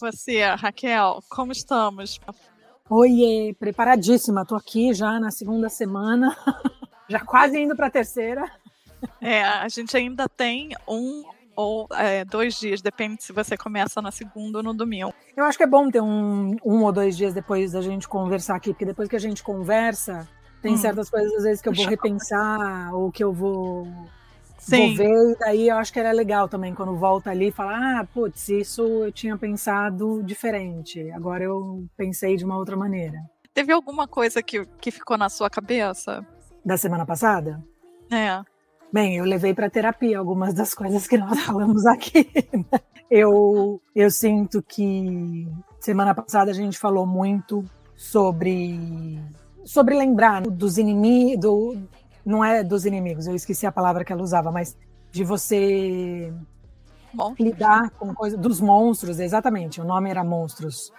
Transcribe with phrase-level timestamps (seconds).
[0.00, 2.20] Você, Raquel, como estamos?
[2.88, 6.36] Oiê, preparadíssima, tô aqui já na segunda semana,
[7.10, 8.44] já quase indo para a terceira.
[9.20, 11.24] É, a gente ainda tem um
[11.56, 15.12] ou é, dois dias, depende se você começa na segunda ou no domingo.
[15.36, 18.54] Eu acho que é bom ter um, um ou dois dias depois da gente conversar
[18.54, 20.28] aqui, porque depois que a gente conversa,
[20.62, 20.78] tem hum.
[20.78, 23.88] certas coisas às vezes que eu vou repensar ou que eu vou,
[24.58, 24.88] Sim.
[24.88, 28.00] vou ver, e daí eu acho que era legal também quando volta ali e falar,
[28.00, 33.18] ah, putz, isso eu tinha pensado diferente, agora eu pensei de uma outra maneira.
[33.54, 36.24] Teve alguma coisa que, que ficou na sua cabeça?
[36.64, 37.64] Da semana passada?
[38.10, 38.42] É.
[38.92, 42.30] Bem, eu levei para terapia algumas das coisas que nós falamos aqui.
[42.52, 42.80] Né?
[43.10, 45.46] Eu, eu sinto que
[45.80, 47.64] semana passada a gente falou muito
[47.96, 49.20] sobre
[49.64, 51.88] sobre lembrar dos inimigos, do,
[52.28, 54.76] não é dos inimigos, eu esqueci a palavra que ela usava, mas
[55.10, 56.30] de você
[57.40, 60.92] lidar com coisas dos monstros, exatamente, o nome era monstros.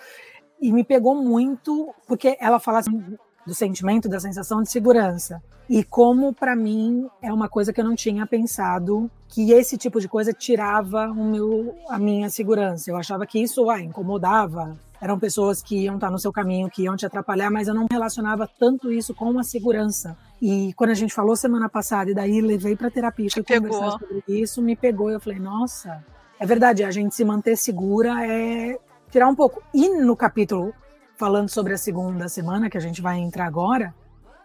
[0.60, 5.40] E me pegou muito porque ela fala assim, do sentimento, da sensação de segurança.
[5.70, 10.02] E como para mim é uma coisa que eu não tinha pensado que esse tipo
[10.02, 12.90] de coisa tirava o meu, a minha segurança.
[12.90, 14.76] Eu achava que isso ah, incomodava.
[15.00, 17.86] Eram pessoas que iam estar no seu caminho, que iam te atrapalhar, mas eu não
[17.90, 20.18] relacionava tanto isso com a segurança.
[20.42, 24.24] E quando a gente falou semana passada, e daí levei para terapia para conversar sobre
[24.28, 25.10] isso, me pegou.
[25.10, 26.04] Eu falei, nossa,
[26.40, 28.78] é verdade, a gente se manter segura é
[29.12, 29.62] tirar um pouco.
[29.74, 30.74] E no capítulo
[31.18, 33.94] falando sobre a segunda semana, que a gente vai entrar agora,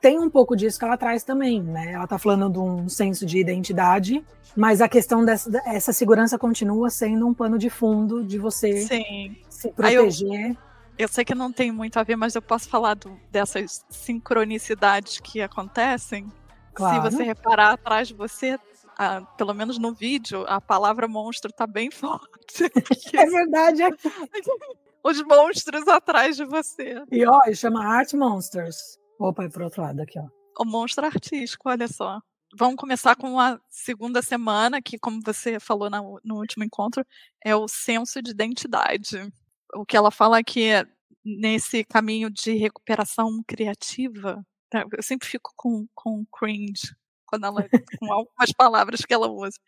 [0.01, 1.93] tem um pouco disso que ela traz também, né?
[1.93, 4.25] Ela está falando de um senso de identidade,
[4.57, 9.37] mas a questão dessa essa segurança continua sendo um pano de fundo de você Sim.
[9.49, 10.57] se proteger.
[10.99, 15.19] Eu, sei que não tem muito a ver, mas eu posso falar do, dessas sincronicidades
[15.21, 16.33] que acontecem.
[16.73, 17.11] Claro.
[17.11, 18.59] Se você reparar atrás de você,
[18.99, 22.65] ah, pelo menos no vídeo, a palavra monstro está bem forte.
[23.13, 23.83] é verdade.
[23.83, 23.89] É
[25.05, 27.03] os monstros atrás de você.
[27.11, 28.99] E ó, chama Art Monsters.
[29.19, 30.27] Opa, é pro outro lado aqui, ó.
[30.59, 32.21] O monstro artístico, olha só.
[32.57, 37.05] Vamos começar com a segunda semana, que, como você falou no, no último encontro,
[37.45, 39.33] é o senso de identidade.
[39.75, 40.87] O que ela fala aqui é
[41.25, 44.45] nesse caminho de recuperação criativa.
[44.73, 46.95] Né, eu sempre fico com, com cringe
[47.27, 47.67] quando ela,
[47.99, 49.59] com algumas palavras que ela usa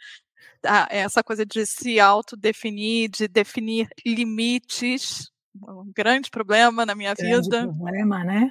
[0.90, 7.62] essa coisa de se autodefinir, de definir limites, um grande problema na minha grande vida.
[7.64, 8.50] problema, né?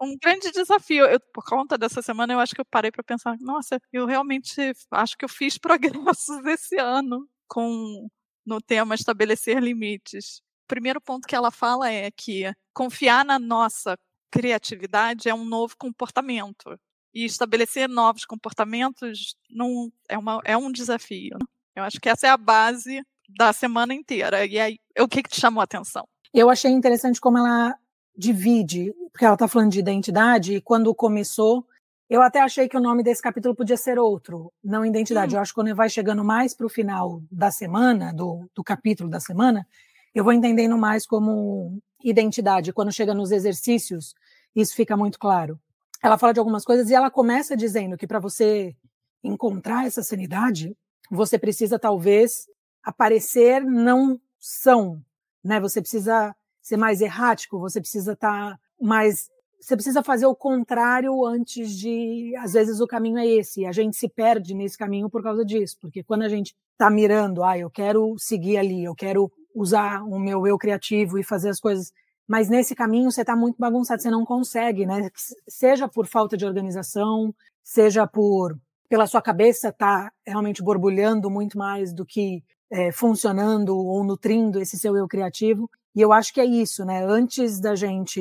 [0.00, 1.04] um grande desafio.
[1.06, 4.72] Eu, por conta dessa semana, eu acho que eu parei para pensar, nossa, eu realmente
[4.90, 5.58] acho que eu fiz
[6.16, 8.08] progressos esse ano com
[8.46, 10.42] no tema estabelecer limites.
[10.68, 13.96] O primeiro ponto que ela fala é que confiar na nossa
[14.30, 16.78] criatividade é um novo comportamento
[17.14, 21.38] e estabelecer novos comportamentos não, é, uma, é um desafio.
[21.40, 21.46] Né?
[21.76, 24.44] Eu acho que essa é a base da semana inteira.
[24.44, 26.06] E aí, o que, que te chamou a atenção?
[26.34, 27.74] Eu achei interessante como ela
[28.14, 31.66] divide, porque ela está falando de identidade, e quando começou,
[32.10, 35.34] eu até achei que o nome desse capítulo podia ser outro, não identidade.
[35.34, 35.38] Hum.
[35.38, 39.08] Eu acho que quando vai chegando mais para o final da semana, do, do capítulo
[39.08, 39.66] da semana,
[40.14, 42.72] eu vou entendendo mais como identidade.
[42.72, 44.14] Quando chega nos exercícios,
[44.54, 45.58] isso fica muito claro
[46.02, 48.74] ela fala de algumas coisas e ela começa dizendo que para você
[49.22, 50.76] encontrar essa sanidade,
[51.10, 52.46] você precisa talvez
[52.82, 55.02] aparecer não são,
[55.42, 55.60] né?
[55.60, 59.28] Você precisa ser mais errático, você precisa estar tá mais
[59.60, 63.72] você precisa fazer o contrário antes de, às vezes o caminho é esse, e a
[63.72, 67.58] gente se perde nesse caminho por causa disso, porque quando a gente está mirando, ah,
[67.58, 71.92] eu quero seguir ali, eu quero usar o meu eu criativo e fazer as coisas
[72.28, 75.10] mas nesse caminho você está muito bagunçado, você não consegue, né?
[75.48, 78.54] Seja por falta de organização, seja por
[78.86, 84.78] pela sua cabeça tá realmente borbulhando muito mais do que é, funcionando ou nutrindo esse
[84.78, 85.70] seu eu criativo.
[85.94, 87.02] E eu acho que é isso, né?
[87.04, 88.20] Antes da gente,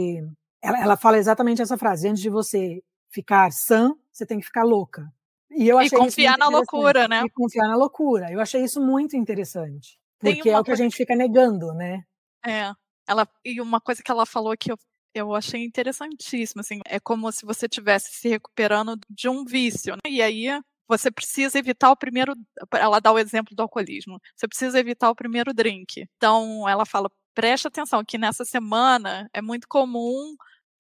[0.61, 4.63] ela, ela fala exatamente essa frase: antes de você ficar sã, você tem que ficar
[4.63, 5.11] louca.
[5.51, 7.23] E, eu achei e confiar na loucura, né?
[7.25, 8.31] E confiar na loucura.
[8.31, 9.97] Eu achei isso muito interessante.
[10.19, 12.03] Porque é o que a gente fica negando, né?
[12.45, 12.71] É.
[13.07, 14.77] Ela, e uma coisa que ela falou que eu,
[15.13, 20.11] eu achei interessantíssima, assim, é como se você estivesse se recuperando de um vício, né?
[20.11, 22.33] E aí você precisa evitar o primeiro.
[22.73, 24.19] Ela dá o exemplo do alcoolismo.
[24.35, 26.05] Você precisa evitar o primeiro drink.
[26.17, 30.35] Então, ela fala: preste atenção que nessa semana é muito comum.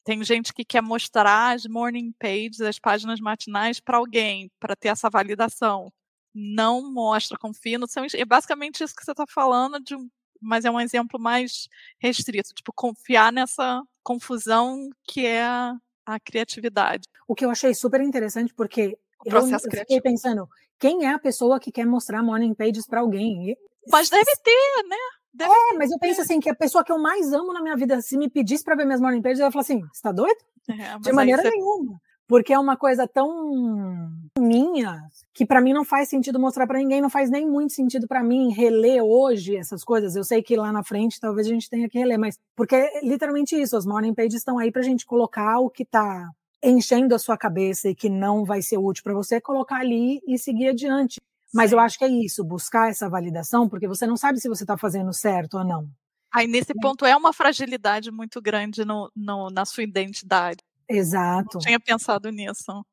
[0.05, 4.87] Tem gente que quer mostrar as morning pages, as páginas matinais, para alguém, para ter
[4.87, 5.91] essa validação.
[6.39, 8.03] Não mostra, confia no seu.
[8.13, 9.95] É basicamente isso que você está falando de
[10.41, 11.67] mas é um exemplo mais
[11.99, 17.07] restrito, tipo, confiar nessa confusão que é a, criatividade.
[17.27, 20.47] O que eu achei super interessante, porque o eu, eu fiquei pensando,
[20.79, 23.57] quem é a pessoa que quer mostrar morning pages para alguém?
[23.89, 24.95] Mas deve ter, né?
[25.33, 27.75] Deve é, mas eu penso assim, que a pessoa que eu mais amo na minha
[27.75, 30.11] vida, se me pedisse para ver minhas morning pages, eu ia falar assim, você tá
[30.11, 30.37] doido?
[30.69, 31.49] É, De maneira você...
[31.49, 31.99] nenhuma.
[32.27, 35.01] Porque é uma coisa tão minha
[35.33, 38.21] que para mim não faz sentido mostrar para ninguém, não faz nem muito sentido para
[38.21, 40.15] mim reler hoje essas coisas.
[40.15, 42.99] Eu sei que lá na frente talvez a gente tenha que reler, mas porque é
[43.01, 46.29] literalmente isso, as morning pages estão aí pra gente colocar o que tá
[46.61, 50.37] enchendo a sua cabeça e que não vai ser útil para você, colocar ali e
[50.37, 51.17] seguir adiante.
[51.53, 54.63] Mas eu acho que é isso, buscar essa validação, porque você não sabe se você
[54.63, 55.89] está fazendo certo ou não.
[56.31, 56.81] Aí, nesse né?
[56.81, 60.59] ponto, é uma fragilidade muito grande no, no, na sua identidade.
[60.89, 61.55] Exato.
[61.55, 62.85] Não tinha pensado nisso.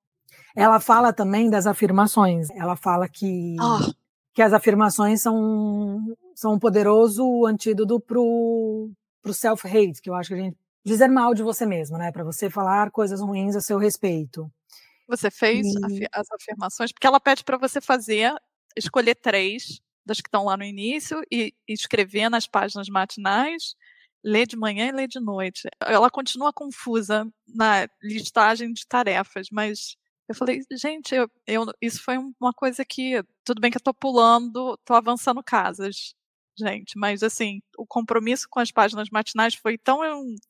[0.56, 2.49] Ela fala também das afirmações.
[2.50, 3.93] Ela fala que, oh.
[4.32, 8.91] que as afirmações são, são um poderoso antídoto pro,
[9.23, 10.56] pro self-hate, que eu acho que a gente.
[10.87, 12.12] Dizer mal de você mesmo, né?
[12.12, 14.52] Para você falar coisas ruins a seu respeito.
[15.08, 16.06] Você fez e...
[16.12, 18.35] as afirmações, porque ela pede para você fazer,
[18.76, 23.75] escolher três das que estão lá no início e, e escrever nas páginas matinais,
[24.25, 25.69] ler de manhã e ler de noite.
[25.81, 29.97] Ela continua confusa na listagem de tarefas, mas
[30.29, 33.93] eu falei, gente, eu, eu, isso foi uma coisa que, tudo bem que eu estou
[33.93, 36.15] pulando, estou avançando casas,
[36.59, 40.00] gente, mas assim, o compromisso com as páginas matinais foi tão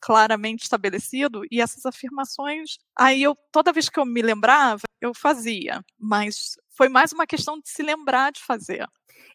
[0.00, 5.84] claramente estabelecido e essas afirmações, aí eu toda vez que eu me lembrava, eu fazia,
[5.98, 8.86] mas foi mais uma questão de se lembrar de fazer.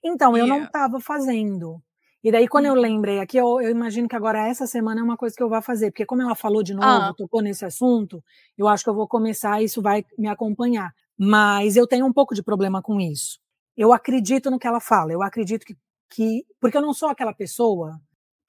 [0.04, 0.40] Então, e...
[0.40, 1.82] eu não estava fazendo.
[2.24, 2.80] E daí, quando eu uhum.
[2.80, 5.62] lembrei aqui, eu, eu, imagino que agora essa semana é uma coisa que eu vou
[5.62, 7.14] fazer, porque como ela falou de novo, ah.
[7.16, 8.22] tocou nesse assunto,
[8.58, 10.94] eu acho que eu vou começar e isso vai me acompanhar.
[11.18, 13.40] Mas eu tenho um pouco de problema com isso.
[13.78, 15.78] Eu acredito no que ela fala, eu acredito que
[16.10, 18.00] que porque eu não sou aquela pessoa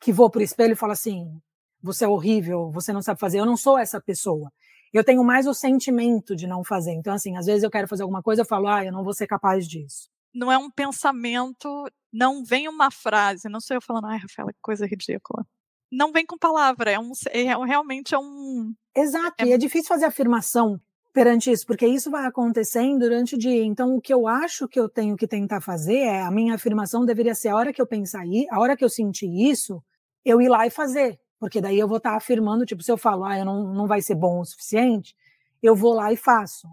[0.01, 1.41] que vou pro espelho e falo assim,
[1.83, 3.39] você é horrível, você não sabe fazer.
[3.39, 4.51] Eu não sou essa pessoa.
[4.93, 6.93] Eu tenho mais o sentimento de não fazer.
[6.93, 9.13] Então assim, às vezes eu quero fazer alguma coisa, eu falo, ah, eu não vou
[9.13, 10.09] ser capaz disso.
[10.35, 14.59] Não é um pensamento, não vem uma frase, não sou eu falando, ai, Rafaela, que
[14.61, 15.45] coisa ridícula.
[15.91, 19.47] Não vem com palavra, é um é, realmente é um Exato, é...
[19.47, 20.81] e é difícil fazer afirmação
[21.13, 23.65] perante isso, porque isso vai acontecendo durante o dia.
[23.65, 27.05] Então, o que eu acho que eu tenho que tentar fazer é a minha afirmação
[27.05, 29.83] deveria ser a hora que eu pensar aí, a hora que eu sentir isso,
[30.25, 32.97] eu ir lá e fazer, porque daí eu vou estar tá afirmando, tipo, se eu
[32.97, 35.17] falo, ah, eu não, não vai ser bom o suficiente,
[35.63, 36.69] eu vou lá e faço.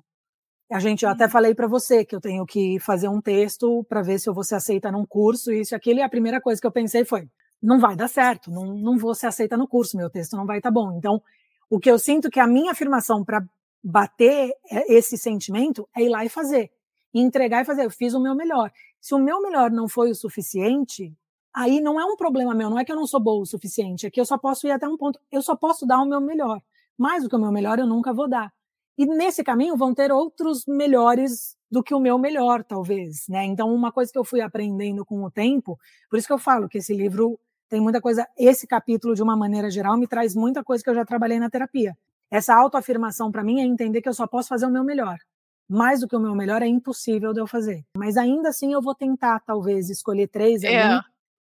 [0.70, 1.30] A gente, eu até uhum.
[1.30, 4.44] falei para você que eu tenho que fazer um texto para ver se eu vou
[4.44, 7.30] ser aceita num curso, isso e aquilo, e a primeira coisa que eu pensei foi,
[7.62, 10.58] não vai dar certo, não, não vou ser aceita no curso, meu texto não vai
[10.58, 10.98] estar tá bom.
[10.98, 11.22] Então,
[11.70, 13.42] o que eu sinto que a minha afirmação para
[13.84, 14.54] bater
[14.90, 16.70] esse sentimento é ir lá e fazer.
[17.14, 17.86] E entregar e fazer.
[17.86, 18.72] Eu fiz o meu melhor.
[19.00, 21.14] Se o meu melhor não foi o suficiente,
[21.54, 24.06] aí não é um problema meu, não é que eu não sou boa o suficiente,
[24.06, 25.20] é que eu só posso ir até um ponto.
[25.32, 26.62] Eu só posso dar o meu melhor.
[26.98, 28.52] Mais do que o meu melhor, eu nunca vou dar.
[28.98, 33.46] E nesse caminho vão ter outros melhores do que o meu melhor, talvez, né?
[33.46, 35.78] Então, uma coisa que eu fui aprendendo com o tempo,
[36.10, 37.40] por isso que eu falo que esse livro
[37.70, 40.96] tem muita coisa, esse capítulo, de uma maneira geral, me traz muita coisa que eu
[40.96, 41.98] já trabalhei na terapia.
[42.32, 45.18] Essa autoafirmação para mim é entender que eu só posso fazer o meu melhor.
[45.70, 47.86] Mais do que o meu melhor é impossível de eu fazer.
[47.98, 51.00] Mas ainda assim eu vou tentar, talvez, escolher três é.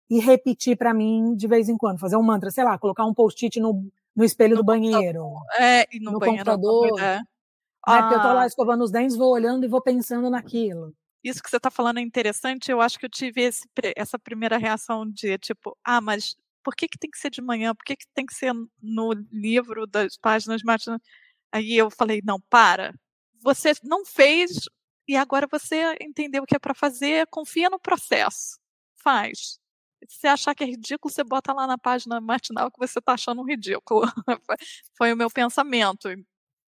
[0.09, 3.13] e repetir para mim de vez em quando, fazer um mantra, sei lá, colocar um
[3.13, 3.83] post-it no,
[4.15, 5.25] no espelho no do banheiro.
[5.57, 7.01] É, no, no banheiro, computador.
[7.01, 7.19] É.
[7.87, 8.01] Né, ah.
[8.01, 10.93] Porque eu tô lá escovando os dentes, vou olhando e vou pensando naquilo.
[11.23, 12.71] Isso que você está falando é interessante.
[12.71, 16.87] Eu acho que eu tive esse, essa primeira reação de tipo, ah, mas por que,
[16.87, 17.75] que tem que ser de manhã?
[17.75, 20.99] Por que, que tem que ser no livro das páginas matinas?
[21.51, 22.93] Aí eu falei, não, para.
[23.41, 24.69] Você não fez
[25.07, 28.59] e agora você entendeu o que é para fazer, confia no processo.
[28.95, 29.59] Faz.
[30.07, 33.13] Se você achar que é ridículo, você bota lá na página matinal que você está
[33.13, 34.01] achando ridículo.
[34.97, 36.09] Foi o meu pensamento.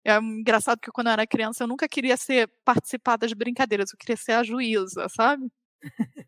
[0.05, 3.98] É engraçado que quando eu era criança eu nunca queria ser participar das brincadeiras, eu
[3.98, 5.50] queria ser a juíza, sabe?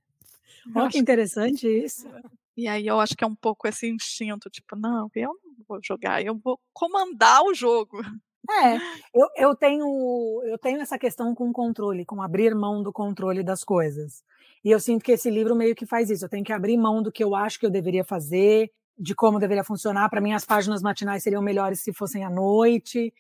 [0.76, 2.08] Olha que interessante isso.
[2.08, 2.22] É.
[2.58, 5.80] E aí eu acho que é um pouco esse instinto, tipo, não, eu não vou
[5.84, 8.02] jogar, eu vou comandar o jogo.
[8.50, 8.78] É,
[9.14, 13.64] eu, eu, tenho, eu tenho essa questão com controle, com abrir mão do controle das
[13.64, 14.24] coisas.
[14.64, 16.26] E eu sinto que esse livro meio que faz isso.
[16.26, 19.40] Eu tenho que abrir mão do que eu acho que eu deveria fazer, de como
[19.40, 20.10] deveria funcionar.
[20.10, 23.14] Para mim, as páginas matinais seriam melhores se fossem à noite.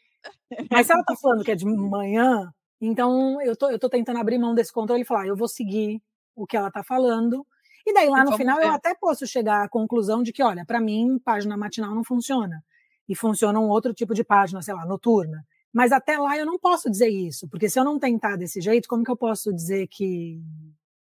[0.72, 4.20] Mas se ela está falando que é de manhã, então eu tô, eu tô tentando
[4.20, 6.01] abrir mão desse controle e falar, ah, eu vou seguir
[6.36, 7.46] o que ela está falando
[7.86, 8.65] e daí lá no final ver.
[8.65, 12.63] eu até posso chegar à conclusão de que, olha, para mim, página matinal não funciona.
[13.08, 15.46] E funciona um outro tipo de página, sei lá, noturna.
[15.72, 18.88] Mas até lá eu não posso dizer isso, porque se eu não tentar desse jeito,
[18.88, 20.41] como que eu posso dizer que,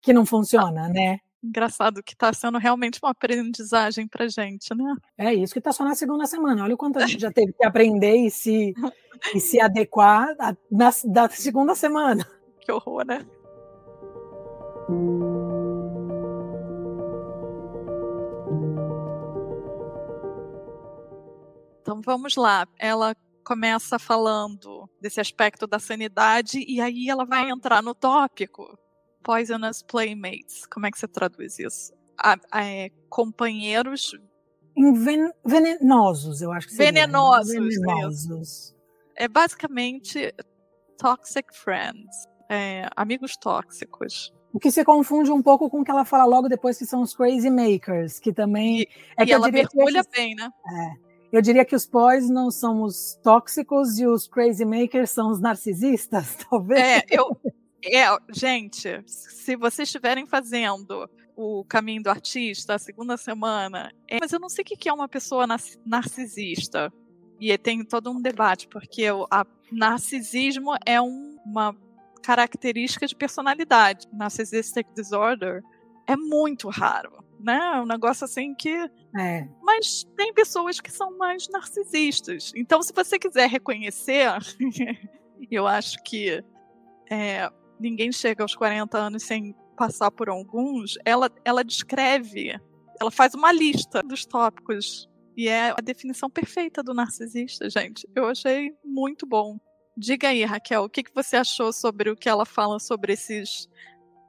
[0.01, 1.19] que não funciona, né?
[1.43, 4.95] engraçado que está sendo realmente uma aprendizagem para gente, né?
[5.17, 6.63] É isso que está só na segunda semana.
[6.63, 8.73] Olha o quanto a gente já teve que aprender e se,
[9.33, 12.25] e se adequar a, na, da segunda semana.
[12.59, 13.25] Que horror, né?
[21.81, 22.67] Então vamos lá.
[22.79, 28.77] Ela começa falando desse aspecto da sanidade e aí ela vai entrar no tópico
[29.23, 30.65] poisonous playmates.
[30.65, 31.93] Como é que você traduz isso?
[32.17, 34.13] A, a, é, companheiros
[34.75, 36.91] Inven venenosos, eu acho que seria.
[36.91, 37.53] Venenosos.
[37.53, 38.75] venenosos.
[39.15, 40.33] É basicamente
[40.97, 44.33] toxic friends, é, amigos tóxicos.
[44.53, 47.01] O que se confunde um pouco com o que ela fala logo depois, que são
[47.01, 48.81] os crazy makers, que também.
[48.81, 50.49] E, é que ela mergulha bem, né?
[50.67, 51.11] É.
[51.37, 55.39] Eu diria que os pós não são os tóxicos e os crazy makers são os
[55.39, 56.81] narcisistas, talvez.
[56.81, 57.37] É, eu.
[57.85, 64.31] É, gente, se vocês estiverem fazendo o caminho do artista, a segunda semana, é, mas
[64.31, 65.45] eu não sei o que é uma pessoa
[65.85, 66.93] narcisista.
[67.39, 69.27] E tem todo um debate, porque o
[69.71, 71.75] narcisismo é um, uma
[72.21, 74.07] característica de personalidade.
[74.13, 75.63] Narcissistic disorder
[76.05, 77.59] é muito raro, né?
[77.75, 78.69] É um negócio assim que.
[79.17, 79.47] É.
[79.63, 82.51] Mas tem pessoas que são mais narcisistas.
[82.55, 84.27] Então, se você quiser reconhecer,
[85.49, 86.43] eu acho que
[87.09, 90.97] é, ninguém chega aos 40 anos sem passar por alguns.
[91.03, 92.59] Ela, ela descreve,
[92.99, 95.09] ela faz uma lista dos tópicos.
[95.35, 98.07] E é a definição perfeita do narcisista, gente.
[98.15, 99.57] Eu achei muito bom.
[99.97, 103.67] Diga aí, Raquel, o que, que você achou sobre o que ela fala sobre esses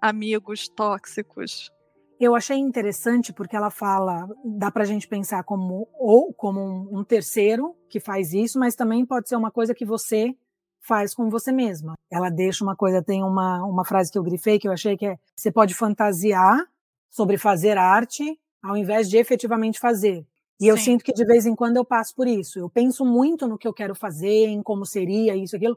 [0.01, 1.71] amigos tóxicos?
[2.19, 7.01] Eu achei interessante porque ela fala, dá para a gente pensar como ou como um,
[7.01, 10.33] um, terceiro que faz isso, mas também pode ser uma coisa que você
[10.83, 11.95] faz com você mesma.
[12.11, 15.07] Ela deixa uma coisa, tem uma, uma frase que eu grifei que eu achei que
[15.07, 16.67] é: você pode fantasiar
[17.09, 20.27] sobre fazer arte ao invés de efetivamente fazer.
[20.61, 20.71] E Sim.
[20.71, 22.59] eu sinto que de vez em quando eu passo por isso.
[22.59, 25.77] Eu penso muito no que eu quero fazer, em como seria isso, aquilo,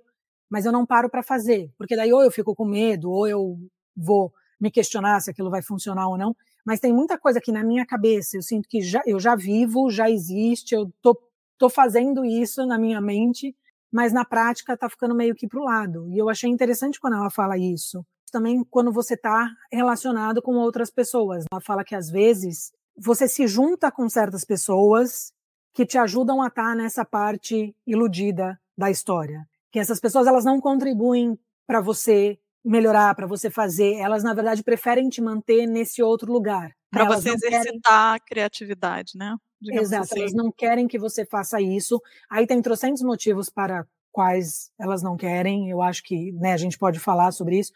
[0.50, 3.58] mas eu não paro para fazer, porque daí ou eu fico com medo, ou eu
[3.96, 6.36] vou me questionar se aquilo vai funcionar ou não.
[6.66, 8.38] Mas tem muita coisa aqui na minha cabeça.
[8.38, 11.20] Eu sinto que já, eu já vivo, já existe, eu tô,
[11.58, 13.56] tô fazendo isso na minha mente,
[13.96, 16.10] mas na prática tá ficando meio que pro lado.
[16.10, 18.06] E eu achei interessante quando ela fala isso.
[18.30, 21.46] Também quando você tá relacionado com outras pessoas.
[21.50, 25.32] Ela fala que às vezes você se junta com certas pessoas
[25.74, 29.48] que te ajudam a estar nessa parte iludida da história.
[29.72, 34.62] Que essas pessoas elas não contribuem para você melhorar, para você fazer, elas na verdade
[34.62, 36.76] preferem te manter nesse outro lugar.
[36.96, 38.16] Para você exercitar querem...
[38.16, 39.36] a criatividade, né?
[39.62, 40.20] Digamos Exato, assim.
[40.20, 42.02] elas não querem que você faça isso.
[42.30, 45.70] Aí tem trocentos motivos para quais elas não querem.
[45.70, 47.72] Eu acho que né, a gente pode falar sobre isso.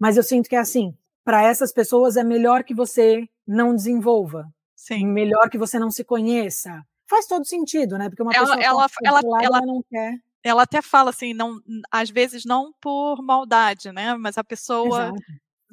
[0.00, 4.52] Mas eu sinto que é assim, para essas pessoas é melhor que você não desenvolva,
[4.84, 5.06] Sim.
[5.06, 6.84] Melhor que você não se conheça.
[7.08, 8.10] Faz todo sentido, né?
[8.10, 10.18] Porque uma ela, pessoa ela, ela, ela, não quer.
[10.42, 11.58] Ela até fala assim, não,
[11.90, 14.14] às vezes não por maldade, né?
[14.16, 15.22] Mas a pessoa Exato.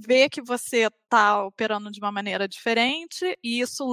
[0.05, 3.83] Vê que você está operando de uma maneira diferente e isso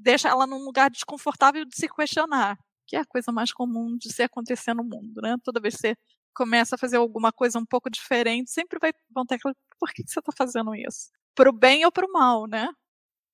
[0.00, 4.12] deixa ela num lugar desconfortável de se questionar, que é a coisa mais comum de
[4.12, 5.36] se acontecer no mundo, né?
[5.44, 5.96] Toda vez que você
[6.34, 10.04] começa a fazer alguma coisa um pouco diferente, sempre vai, vão ter aquela, por que,
[10.04, 11.10] que você está fazendo isso?
[11.34, 12.68] Pro bem ou pro mal, né?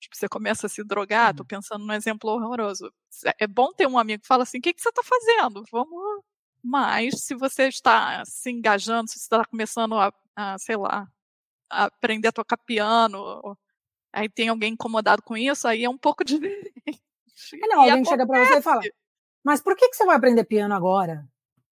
[0.01, 1.47] Tipo, você começa a se drogar, tô uhum.
[1.47, 2.93] pensando num exemplo horroroso.
[3.39, 5.65] É bom ter um amigo que fala assim: o que, que você está fazendo?
[5.71, 6.23] Vamos.
[6.63, 11.07] Mas se você está se engajando, se você está começando a, a, sei lá,
[11.85, 13.57] aprender a tocar piano,
[14.13, 16.73] aí tem alguém incomodado com isso, aí é um pouco diferente.
[17.53, 18.83] É, não, alguém chega para você e fala:
[19.43, 21.27] Mas por que, que você vai aprender piano agora?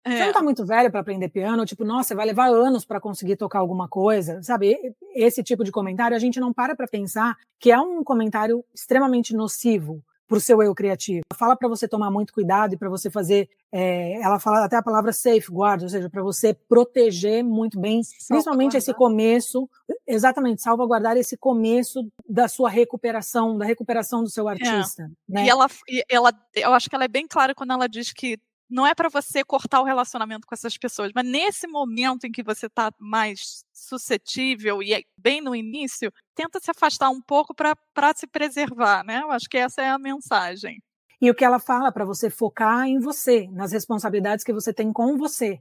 [0.04, 0.16] É.
[0.16, 3.36] Você não tá muito velho para aprender piano, tipo, nossa, vai levar anos para conseguir
[3.36, 4.94] tocar alguma coisa, sabe?
[5.14, 9.34] Esse tipo de comentário a gente não para para pensar que é um comentário extremamente
[9.34, 11.22] nocivo para o seu eu criativo.
[11.34, 14.82] Fala para você tomar muito cuidado e para você fazer, é, ela fala até a
[14.82, 19.68] palavra safeguard, ou seja, para você proteger muito bem, principalmente esse começo,
[20.06, 24.52] exatamente, salvaguardar esse começo da sua recuperação, da recuperação do seu é.
[24.52, 25.04] artista.
[25.04, 25.32] É.
[25.32, 25.46] Né?
[25.46, 25.66] E ela,
[26.08, 29.08] ela, eu acho que ela é bem clara quando ela diz que não é para
[29.08, 33.64] você cortar o relacionamento com essas pessoas, mas nesse momento em que você está mais
[33.72, 37.74] suscetível e é bem no início, tenta se afastar um pouco para
[38.14, 39.20] se preservar, né?
[39.22, 40.82] Eu acho que essa é a mensagem.
[41.20, 44.92] E o que ela fala para você focar em você, nas responsabilidades que você tem
[44.92, 45.60] com você,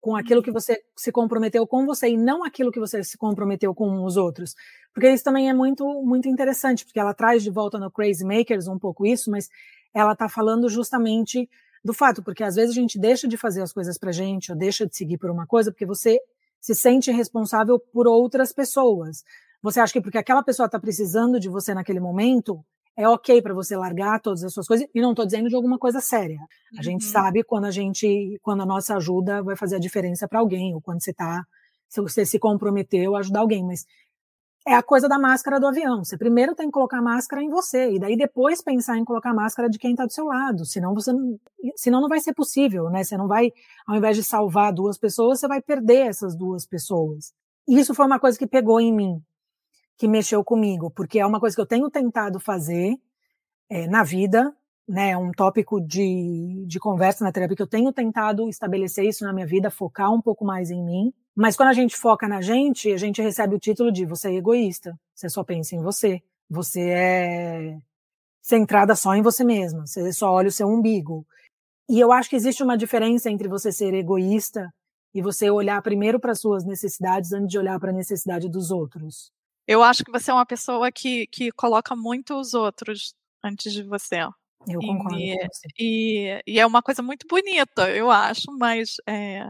[0.00, 0.54] com aquilo que uhum.
[0.54, 4.54] você se comprometeu com você e não aquilo que você se comprometeu com os outros.
[4.94, 8.68] Porque isso também é muito muito interessante, porque ela traz de volta no Crazy Makers
[8.68, 9.48] um pouco isso, mas
[9.92, 11.50] ela está falando justamente
[11.86, 14.58] do fato, porque às vezes a gente deixa de fazer as coisas pra gente, ou
[14.58, 16.18] deixa de seguir por uma coisa, porque você
[16.60, 19.22] se sente responsável por outras pessoas.
[19.62, 22.60] Você acha que porque aquela pessoa está precisando de você naquele momento,
[22.96, 25.78] é ok para você largar todas as suas coisas, e não estou dizendo de alguma
[25.78, 26.38] coisa séria.
[26.38, 26.82] A uhum.
[26.82, 30.74] gente sabe quando a gente, quando a nossa ajuda vai fazer a diferença para alguém,
[30.74, 31.44] ou quando você tá,
[31.88, 33.86] se você se comprometeu a ajudar alguém, mas
[34.66, 36.04] é a coisa da máscara do avião.
[36.04, 39.70] Você primeiro tem que colocar máscara em você e daí depois pensar em colocar máscara
[39.70, 40.64] de quem está do seu lado.
[40.64, 41.12] Senão você,
[41.76, 43.04] senão não vai ser possível, né?
[43.04, 43.52] Você não vai,
[43.86, 47.32] ao invés de salvar duas pessoas, você vai perder essas duas pessoas.
[47.68, 49.22] E isso foi uma coisa que pegou em mim,
[49.96, 52.96] que mexeu comigo, porque é uma coisa que eu tenho tentado fazer
[53.70, 54.52] é, na vida,
[54.88, 55.16] né?
[55.16, 59.46] Um tópico de, de conversa na terapia que eu tenho tentado estabelecer isso na minha
[59.46, 62.96] vida, focar um pouco mais em mim mas quando a gente foca na gente, a
[62.96, 67.78] gente recebe o título de você é egoísta, você só pensa em você, você é
[68.40, 71.26] centrada só em você mesma, você só olha o seu umbigo.
[71.88, 74.72] E eu acho que existe uma diferença entre você ser egoísta
[75.14, 79.30] e você olhar primeiro para suas necessidades antes de olhar para a necessidade dos outros.
[79.66, 83.14] Eu acho que você é uma pessoa que, que coloca muito os outros
[83.44, 84.20] antes de você.
[84.66, 85.18] Eu concordo.
[85.18, 85.36] E,
[85.78, 89.46] e, e, é uma coisa muito bonita, eu acho, mas é,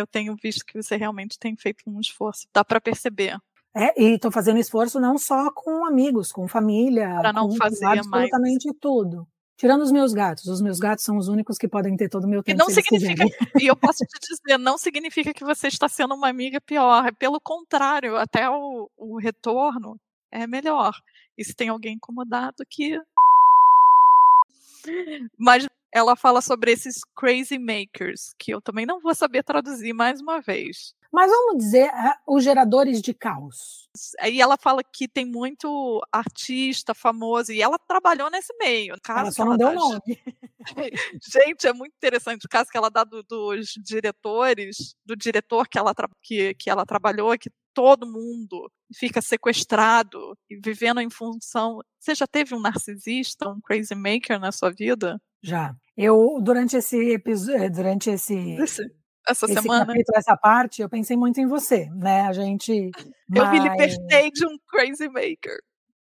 [0.00, 3.38] eu tenho visto que você realmente tem feito um esforço, dá para perceber.
[3.74, 7.86] É, e estou fazendo esforço não só com amigos, com família, para não com fazer
[7.86, 8.78] absolutamente mais.
[8.80, 9.26] tudo.
[9.56, 12.28] Tirando os meus gatos, os meus gatos são os únicos que podem ter todo o
[12.28, 12.56] meu tempo.
[12.56, 13.24] E não significa,
[13.62, 17.14] e eu posso te dizer, não significa que você está sendo uma amiga pior.
[17.16, 20.00] Pelo contrário, até o, o retorno
[20.32, 20.94] é melhor.
[21.36, 22.98] E se tem alguém incomodado que
[25.38, 30.20] mas ela fala sobre esses crazy makers, que eu também não vou saber traduzir mais
[30.20, 30.94] uma vez.
[31.12, 31.90] Mas vamos dizer,
[32.24, 33.88] os geradores de caos.
[34.24, 38.94] E ela fala que tem muito artista famoso, e ela trabalhou nesse meio.
[39.08, 40.00] ela só não deu nome.
[41.20, 45.78] Gente, é muito interessante o caso que ela dá do, dos diretores, do diretor que
[45.78, 45.92] ela,
[46.22, 51.80] que, que ela trabalhou, que todo mundo fica sequestrado e vivendo em função.
[51.98, 55.20] Você já teve um narcisista, um crazy maker na sua vida?
[55.42, 55.74] Já.
[55.96, 58.82] Eu, durante esse episódio, eh, durante esse, esse
[59.26, 59.86] essa esse semana.
[59.86, 62.22] Capítulo, essa parte, eu pensei muito em você, né?
[62.22, 62.90] A gente.
[63.32, 63.52] Eu mas...
[63.52, 65.56] me libertei de um crazy maker.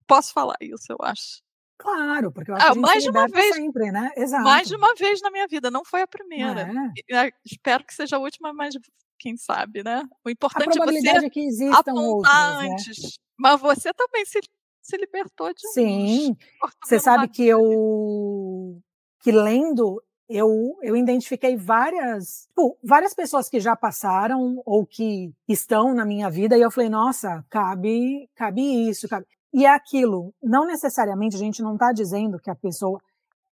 [0.07, 1.41] Posso falar isso, eu acho.
[1.77, 4.11] Claro, porque eu acho ah, que a gente mais de uma vez, sempre, né?
[4.17, 4.43] Exato.
[4.43, 6.61] Mais de uma vez na minha vida, não foi a primeira.
[7.09, 7.15] É.
[7.15, 8.73] Ah, espero que seja a última, mas
[9.21, 10.03] quem sabe, né?
[10.25, 12.73] O importante é você é que existam apontar outros, né?
[12.73, 13.19] antes.
[13.37, 14.39] Mas você também se,
[14.81, 16.35] se libertou de Sim.
[16.83, 18.81] Você sabe que eu
[19.21, 25.93] que lendo eu, eu identifiquei várias, tipo, várias pessoas que já passaram ou que estão
[25.93, 29.25] na minha vida e eu falei, nossa, cabe, cabe isso, cabe.
[29.53, 33.01] E é aquilo, não necessariamente a gente não está dizendo que a pessoa,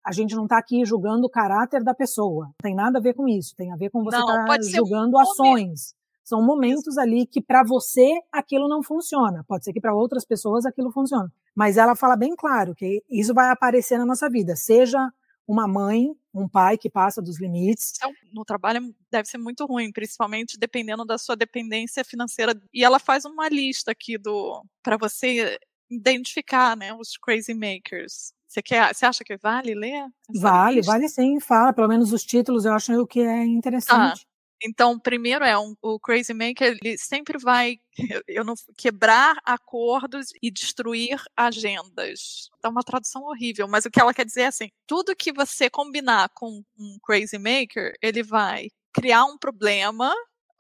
[0.08, 3.14] a gente não está aqui julgando o caráter da pessoa, não tem nada a ver
[3.14, 5.94] com isso, tem a ver com você estar tá julgando um ações.
[6.24, 9.44] São momentos ali que para você aquilo não funciona.
[9.46, 11.30] Pode ser que para outras pessoas aquilo funcione.
[11.54, 15.12] Mas ela fala bem claro que isso vai aparecer na nossa vida, seja
[15.46, 17.94] uma mãe, um pai que passa dos limites.
[17.98, 22.58] Então, no trabalho deve ser muito ruim, principalmente dependendo da sua dependência financeira.
[22.74, 28.34] E ela faz uma lista aqui do para você identificar, né, os crazy makers.
[28.48, 30.08] Você quer, você acha que vale ler?
[30.30, 30.92] Vale, lista?
[30.92, 34.22] vale sim, fala, pelo menos os títulos eu acho que é interessante.
[34.22, 34.28] Ah,
[34.64, 37.78] então, primeiro é um, o crazy maker, ele sempre vai
[38.28, 42.50] eu não quebrar acordos e destruir agendas.
[42.64, 45.70] É uma tradução horrível, mas o que ela quer dizer é assim: tudo que você
[45.70, 50.14] combinar com um crazy maker, ele vai criar um problema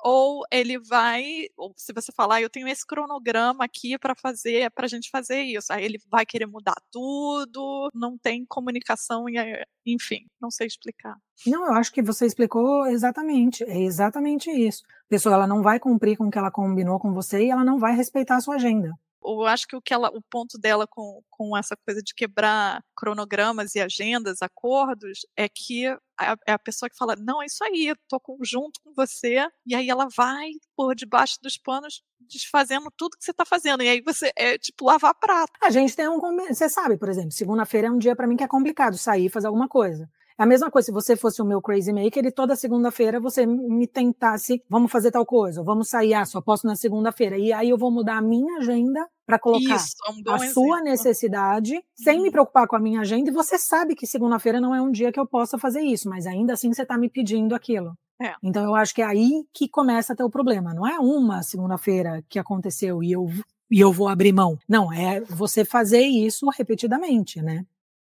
[0.04, 4.86] ou ele vai, ou se você falar, eu tenho esse cronograma aqui para fazer, para
[4.86, 9.26] a gente fazer isso, aí ele vai querer mudar tudo, não tem comunicação,
[9.86, 11.18] enfim, não sei explicar.
[11.46, 14.84] Não, eu acho que você explicou exatamente, é exatamente isso.
[15.06, 17.64] A pessoa ela não vai cumprir com o que ela combinou com você e ela
[17.64, 20.88] não vai respeitar a sua agenda eu acho que o que ela, o ponto dela
[20.88, 25.86] com, com essa coisa de quebrar cronogramas e agendas, acordos, é que
[26.45, 29.75] é a pessoa que fala, não, é isso aí, tô com, junto com você, e
[29.75, 34.01] aí ela vai por debaixo dos panos desfazendo tudo que você está fazendo, e aí
[34.01, 35.51] você é tipo lavar prato.
[35.62, 38.43] A gente tem um, você sabe, por exemplo, segunda-feira é um dia para mim que
[38.43, 40.10] é complicado sair e fazer alguma coisa.
[40.38, 43.45] É a mesma coisa se você fosse o meu crazy maker e toda segunda-feira você
[43.45, 47.38] me tentasse, vamos fazer tal coisa, vamos sair, ah, só posso na segunda-feira.
[47.38, 50.54] E aí eu vou mudar a minha agenda para colocar Isso, um a exemplo.
[50.54, 51.82] sua necessidade, uhum.
[51.95, 52.32] sem me uhum.
[52.32, 55.19] preocupar com a minha agenda, e você sabe que segunda-feira não é um dia que
[55.19, 57.97] eu possa fazer isso, mas ainda assim você está me pedindo aquilo.
[58.21, 58.34] É.
[58.41, 60.73] Então eu acho que é aí que começa a ter o problema.
[60.73, 63.28] Não é uma segunda-feira que aconteceu e eu,
[63.69, 64.58] e eu vou abrir mão.
[64.67, 67.65] Não, é você fazer isso repetidamente, né?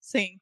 [0.00, 0.39] Sim.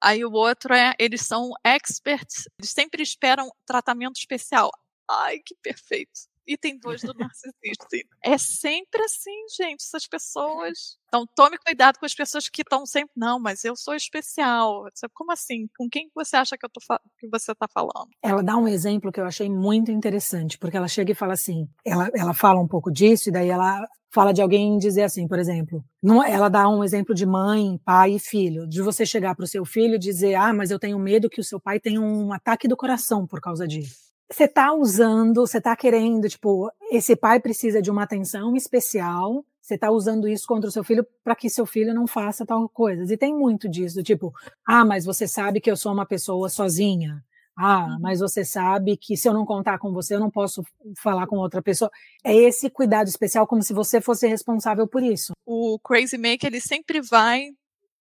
[0.00, 4.70] Aí o outro é, eles são experts, eles sempre esperam tratamento especial.
[5.08, 6.28] Ai, que perfeito.
[6.46, 7.86] E tem dois do narcisista.
[8.22, 10.96] É sempre assim, gente, essas pessoas.
[11.08, 13.10] Então, tome cuidado com as pessoas que estão sempre.
[13.16, 14.84] Não, mas eu sou especial.
[15.12, 15.66] Como assim?
[15.76, 16.80] Com quem você acha que, eu tô,
[17.18, 18.10] que você está falando?
[18.22, 21.68] Ela dá um exemplo que eu achei muito interessante, porque ela chega e fala assim:
[21.84, 23.84] ela, ela fala um pouco disso, e daí ela
[24.16, 28.12] fala de alguém dizer assim, por exemplo, não, ela dá um exemplo de mãe, pai
[28.12, 30.98] e filho, de você chegar para o seu filho e dizer, ah, mas eu tenho
[30.98, 34.06] medo que o seu pai tenha um ataque do coração por causa disso.
[34.32, 39.74] Você está usando, você está querendo, tipo, esse pai precisa de uma atenção especial, você
[39.74, 43.12] está usando isso contra o seu filho para que seu filho não faça tal coisa.
[43.12, 44.32] E tem muito disso, tipo,
[44.66, 47.22] ah, mas você sabe que eu sou uma pessoa sozinha.
[47.56, 47.98] Ah, uhum.
[48.00, 50.62] mas você sabe que se eu não contar com você, eu não posso
[51.02, 51.90] falar com outra pessoa.
[52.22, 55.32] É esse cuidado especial, como se você fosse responsável por isso.
[55.46, 57.48] O Crazy Maker, ele sempre vai.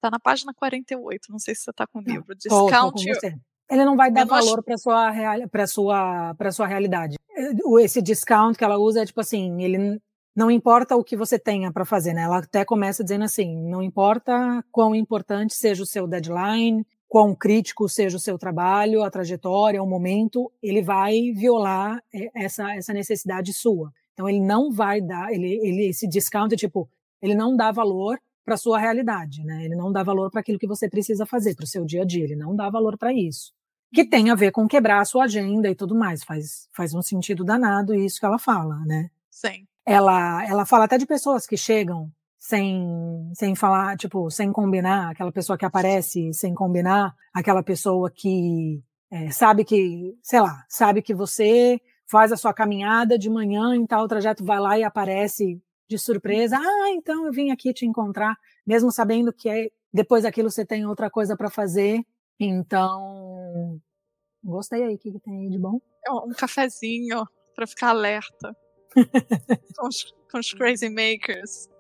[0.02, 2.36] Tá na página 48, não sei se você tá com o livro.
[2.36, 2.72] Discount.
[2.72, 3.34] Tô, tô você.
[3.72, 5.12] Ele não vai dar valor para sua
[5.52, 7.16] para sua para sua realidade.
[7.82, 10.00] Esse discount que ela usa é tipo assim, ele
[10.36, 12.24] não importa o que você tenha para fazer, né?
[12.24, 17.88] Ela até começa dizendo assim, não importa quão importante seja o seu deadline, quão crítico
[17.88, 23.54] seja o seu trabalho, a trajetória, o momento, ele vai violar é, essa, essa necessidade
[23.54, 23.94] sua.
[24.14, 26.90] Então ele não vai dar, ele, ele esse discount é tipo,
[27.22, 29.66] ele não dá valor para sua realidade, né?
[29.66, 32.06] Ele não dá valor para aquilo que você precisa fazer para o seu dia a
[32.06, 33.54] dia, ele não dá valor para isso.
[33.94, 37.02] Que tem a ver com quebrar a sua agenda e tudo mais, faz faz um
[37.02, 39.10] sentido danado isso que ela fala, né?
[39.30, 39.68] Sim.
[39.86, 42.12] Ela ela fala até de pessoas que chegam
[42.46, 48.84] sem, sem falar, tipo, sem combinar, aquela pessoa que aparece sem combinar, aquela pessoa que
[49.12, 53.88] é, sabe que, sei lá, sabe que você faz a sua caminhada de manhã em
[53.88, 58.38] tal trajeto, vai lá e aparece de surpresa, ah, então eu vim aqui te encontrar,
[58.66, 62.06] mesmo sabendo que é, depois daquilo você tem outra coisa para fazer,
[62.40, 63.82] então
[64.44, 65.80] gostei aí, o que, que tem aí de bom?
[66.06, 68.56] É um cafezinho para ficar alerta
[69.76, 71.74] com, os, com os crazy makers.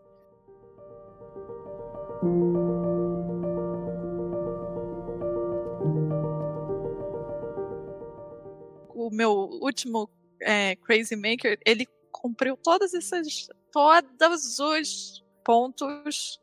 [8.93, 10.09] O meu último
[10.41, 16.39] é, Crazy Maker, ele cumpriu todas essas, todos os pontos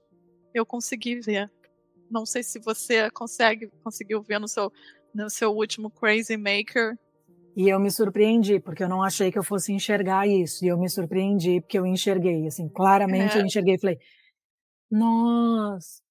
[0.54, 1.50] eu consegui ver.
[2.10, 4.70] Não sei se você consegue, conseguiu ver no seu,
[5.14, 6.96] no seu último Crazy Maker.
[7.56, 10.64] E eu me surpreendi, porque eu não achei que eu fosse enxergar isso.
[10.64, 13.40] E eu me surpreendi porque eu enxerguei, assim, claramente é.
[13.40, 13.98] eu enxerguei e falei,
[14.92, 16.02] nossa.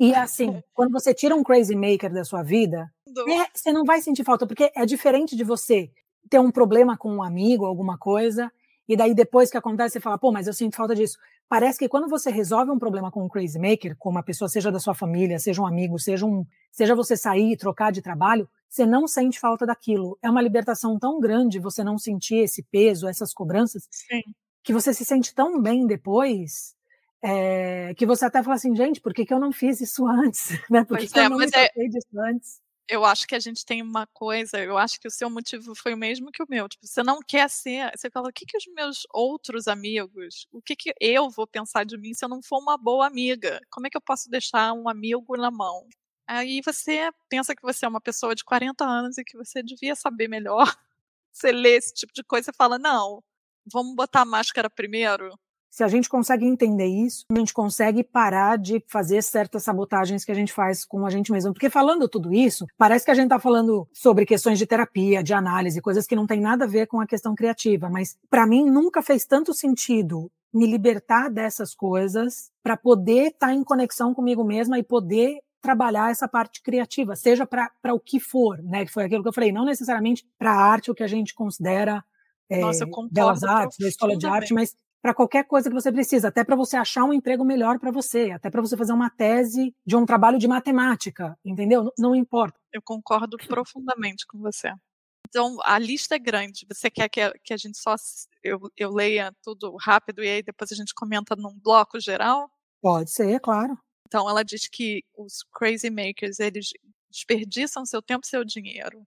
[0.00, 4.00] E assim, quando você tira um crazy maker da sua vida, é, você não vai
[4.00, 5.90] sentir falta, porque é diferente de você
[6.28, 8.50] ter um problema com um amigo, alguma coisa,
[8.88, 11.18] e daí depois que acontece, você fala, pô, mas eu sinto falta disso.
[11.48, 14.72] Parece que quando você resolve um problema com um crazy maker, com uma pessoa, seja
[14.72, 18.48] da sua família, seja um amigo, seja um, seja você sair e trocar de trabalho,
[18.68, 20.18] você não sente falta daquilo.
[20.22, 24.22] É uma libertação tão grande você não sentir esse peso, essas cobranças, Sim.
[24.62, 26.74] que você se sente tão bem depois
[27.26, 30.48] é, que você até fala assim, gente, por que, que eu não fiz isso antes?
[30.70, 30.84] Né?
[30.84, 32.60] Por que, que é, eu não me é, disso antes?
[32.86, 35.94] Eu acho que a gente tem uma coisa, eu acho que o seu motivo foi
[35.94, 36.68] o mesmo que o meu.
[36.68, 37.90] Tipo, você não quer ser.
[37.96, 41.84] Você fala, o que, que os meus outros amigos, o que, que eu vou pensar
[41.86, 43.58] de mim se eu não for uma boa amiga?
[43.70, 45.86] Como é que eu posso deixar um amigo na mão?
[46.26, 49.94] Aí você pensa que você é uma pessoa de 40 anos e que você devia
[49.94, 50.64] saber melhor.
[51.32, 53.20] Você lê esse tipo de coisa e fala, não,
[53.66, 55.36] vamos botar a máscara primeiro
[55.74, 60.30] se a gente consegue entender isso, a gente consegue parar de fazer certas sabotagens que
[60.30, 61.52] a gente faz com a gente mesmo.
[61.52, 65.34] Porque falando tudo isso, parece que a gente está falando sobre questões de terapia, de
[65.34, 67.90] análise, coisas que não tem nada a ver com a questão criativa.
[67.90, 73.52] Mas para mim nunca fez tanto sentido me libertar dessas coisas para poder estar tá
[73.52, 78.62] em conexão comigo mesma e poder trabalhar essa parte criativa, seja para o que for,
[78.62, 78.84] né?
[78.84, 81.34] Que foi aquilo que eu falei, não necessariamente para a arte, o que a gente
[81.34, 82.04] considera
[82.48, 86.28] é, Nossa, belas artes, da escola de arte, mas para qualquer coisa que você precisa,
[86.28, 89.76] até para você achar um emprego melhor para você, até para você fazer uma tese
[89.84, 91.92] de um trabalho de matemática, entendeu?
[91.98, 92.58] Não, importa.
[92.72, 94.72] Eu concordo profundamente com você.
[95.28, 96.64] Então, a lista é grande.
[96.72, 97.96] Você quer que a, que a gente só
[98.42, 102.50] eu, eu leia tudo rápido e aí depois a gente comenta num bloco geral?
[102.80, 103.76] Pode ser, claro.
[104.08, 106.70] Então, ela diz que os crazy makers, eles
[107.10, 109.02] desperdiçam seu tempo e seu dinheiro.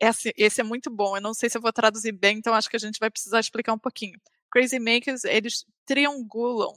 [0.00, 1.14] Esse, esse é muito bom.
[1.14, 3.38] Eu não sei se eu vou traduzir bem, então acho que a gente vai precisar
[3.38, 4.18] explicar um pouquinho.
[4.52, 6.74] Crazy Makers, eles triangulam.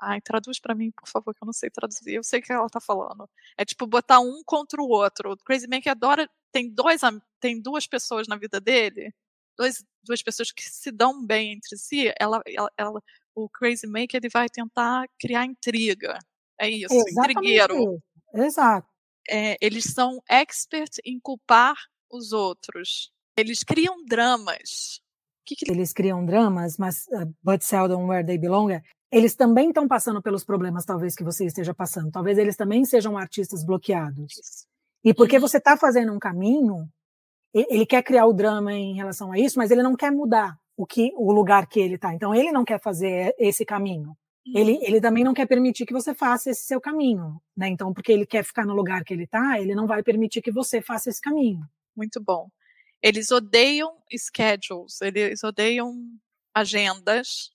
[0.00, 2.14] Ai, traduz para mim, por favor, que eu não sei traduzir.
[2.14, 3.28] Eu sei o que ela tá falando.
[3.56, 5.32] É tipo botar um contra o outro.
[5.32, 6.30] O Crazy Maker adora.
[6.52, 7.00] Tem, dois,
[7.40, 9.12] tem duas pessoas na vida dele,
[9.58, 12.12] dois, duas pessoas que se dão bem entre si.
[12.18, 13.02] Ela, ela, ela
[13.34, 16.18] o Crazy Maker ele vai tentar criar intriga.
[16.58, 17.38] É isso, Exatamente.
[17.38, 18.02] intrigueiro.
[18.34, 18.88] Exato.
[19.28, 21.76] É, eles são expert em culpar
[22.10, 23.12] os outros.
[23.38, 25.02] Eles criam dramas
[25.46, 25.70] que, que...
[25.70, 28.72] Eles criam dramas, mas uh, but seldom where they belong.
[28.72, 32.10] É, eles também estão passando pelos problemas, talvez, que você esteja passando.
[32.10, 34.66] Talvez eles também sejam artistas bloqueados.
[35.04, 35.42] E porque uhum.
[35.42, 36.88] você está fazendo um caminho,
[37.54, 40.84] ele quer criar o drama em relação a isso, mas ele não quer mudar o
[40.84, 42.12] que o lugar que ele está.
[42.12, 44.16] Então ele não quer fazer esse caminho.
[44.54, 44.78] Ele, uhum.
[44.82, 47.68] ele também não quer permitir que você faça esse seu caminho, né?
[47.68, 50.52] Então, porque ele quer ficar no lugar que ele está, ele não vai permitir que
[50.52, 51.62] você faça esse caminho.
[51.96, 52.48] Muito bom.
[53.02, 55.94] Eles odeiam schedules, eles odeiam
[56.54, 57.50] agendas,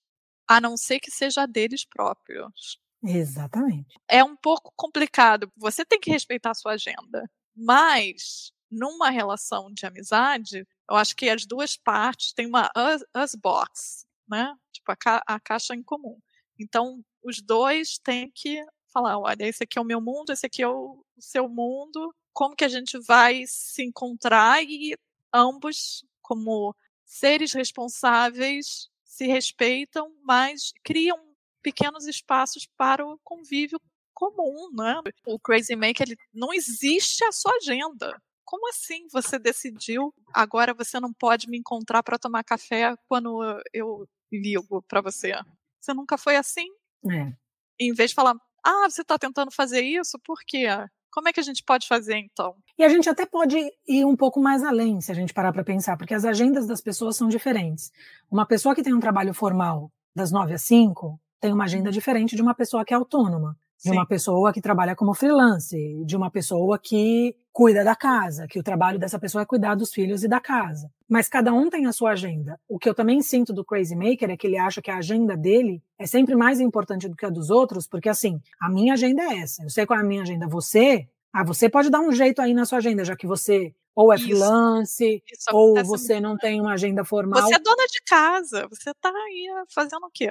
[0.48, 2.80] a não ser que seja deles próprios.
[3.04, 3.98] Exatamente.
[4.08, 5.50] É um pouco complicado.
[5.56, 7.28] Você tem que respeitar a sua agenda.
[7.54, 13.34] Mas, numa relação de amizade, eu acho que as duas partes têm uma us, us
[13.34, 14.54] box, né?
[14.72, 16.18] Tipo, a, ca a caixa em comum.
[16.58, 20.62] Então, os dois têm que falar: olha, esse aqui é o meu mundo, esse aqui
[20.62, 22.14] é o seu mundo.
[22.32, 24.96] Como que a gente vai se encontrar e
[25.32, 31.18] ambos, como seres responsáveis, se respeitam, mas criam
[31.62, 33.80] pequenos espaços para o convívio
[34.14, 35.00] comum, né?
[35.26, 38.20] O Crazy Maker ele não existe a sua agenda.
[38.44, 43.40] Como assim você decidiu agora você não pode me encontrar para tomar café quando
[43.72, 45.32] eu ligo para você?
[45.80, 46.68] Você nunca foi assim?
[47.10, 47.32] É.
[47.78, 50.66] Em vez de falar, ah, você está tentando fazer isso, por quê?
[51.12, 52.54] Como é que a gente pode fazer então?
[52.78, 55.62] E a gente até pode ir um pouco mais além, se a gente parar para
[55.62, 57.92] pensar, porque as agendas das pessoas são diferentes.
[58.30, 62.34] Uma pessoa que tem um trabalho formal das nove às cinco tem uma agenda diferente
[62.34, 63.96] de uma pessoa que é autônoma de Sim.
[63.96, 68.62] uma pessoa que trabalha como freelance, de uma pessoa que cuida da casa, que o
[68.62, 70.90] trabalho dessa pessoa é cuidar dos filhos e da casa.
[71.08, 72.58] Mas cada um tem a sua agenda.
[72.66, 75.36] O que eu também sinto do Crazy Maker é que ele acha que a agenda
[75.36, 79.22] dele é sempre mais importante do que a dos outros, porque assim, a minha agenda
[79.22, 79.62] é essa.
[79.62, 80.48] Eu sei qual é a minha agenda.
[80.48, 84.10] Você, ah, você pode dar um jeito aí na sua agenda, já que você ou
[84.10, 84.24] é Isso.
[84.24, 87.42] freelance, Isso ou você não tem uma agenda formal.
[87.42, 90.28] Você é dona de casa, você tá aí fazendo o quê?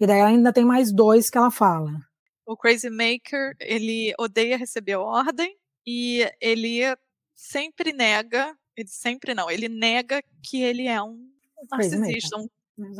[0.00, 1.90] E daí ainda tem mais dois que ela fala
[2.48, 5.54] o Crazy Maker, ele odeia receber ordem
[5.90, 6.80] e ele
[7.34, 11.32] sempre nega, ele sempre não, ele nega que ele é um
[11.70, 12.46] narcisista, um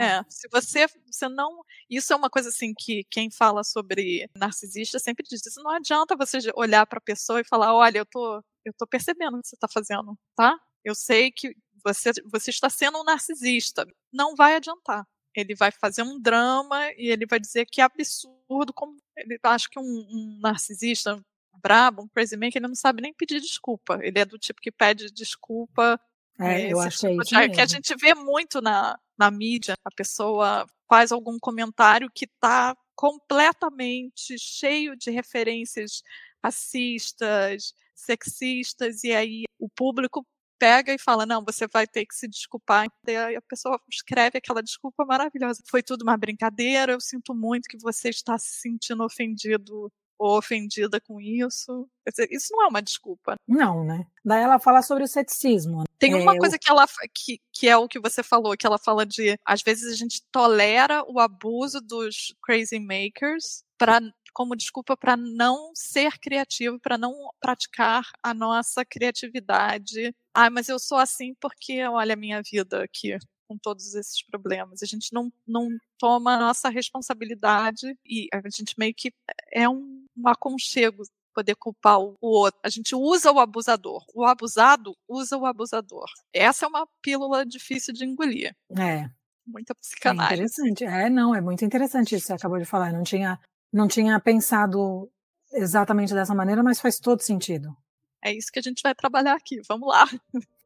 [0.00, 1.62] é, se você, você não.
[1.88, 6.16] Isso é uma coisa assim que quem fala sobre narcisista sempre diz: isso não adianta
[6.16, 9.46] você olhar para a pessoa e falar: olha, eu tô, eu tô percebendo o que
[9.46, 10.58] você está fazendo, tá?
[10.82, 13.86] Eu sei que você, você está sendo um narcisista.
[14.12, 15.06] Não vai adiantar
[15.40, 19.68] ele vai fazer um drama e ele vai dizer que é absurdo, como ele acha
[19.70, 21.22] que um, um narcisista
[21.62, 23.98] brabo, um crazy man, que ele não sabe nem pedir desculpa.
[24.02, 26.00] Ele é do tipo que pede desculpa.
[26.38, 29.90] É, eu acho tipo é isso Que a gente vê muito na, na mídia, a
[29.90, 36.02] pessoa faz algum comentário que está completamente cheio de referências
[36.42, 40.26] racistas, sexistas, e aí o público
[40.58, 42.88] pega e fala: não, você vai ter que se desculpar.
[43.06, 45.62] E aí a pessoa escreve aquela desculpa maravilhosa.
[45.68, 51.00] Foi tudo uma brincadeira, eu sinto muito que você está se sentindo ofendido ou ofendida
[51.00, 51.88] com isso.
[52.30, 53.36] Isso não é uma desculpa.
[53.46, 54.06] Não, né?
[54.24, 55.80] Daí ela fala sobre o ceticismo.
[55.80, 55.84] Né?
[55.98, 58.78] Tem uma é, coisa que ela que, que é o que você falou, que ela
[58.78, 64.00] fala de às vezes a gente tolera o abuso dos crazy makers para
[64.32, 70.14] como desculpa para não ser criativo, para não praticar a nossa criatividade.
[70.32, 74.82] Ah, mas eu sou assim porque olha a minha vida aqui com todos esses problemas.
[74.82, 79.12] A gente não, não toma a nossa responsabilidade e a gente meio que
[79.50, 81.02] é um, um aconchego
[81.34, 82.58] poder culpar o, outro.
[82.64, 84.04] A gente usa o abusador.
[84.12, 86.06] O abusado usa o abusador.
[86.32, 88.54] Essa é uma pílula difícil de engolir.
[88.76, 89.08] É.
[89.46, 90.32] Muita psicanálise.
[90.32, 90.84] É interessante.
[90.84, 92.90] É, não, é muito interessante isso que você acabou de falar.
[92.90, 93.38] Eu não tinha
[93.72, 95.10] não tinha pensado
[95.52, 97.76] exatamente dessa maneira, mas faz todo sentido.
[98.24, 99.60] É isso que a gente vai trabalhar aqui.
[99.68, 100.06] Vamos lá.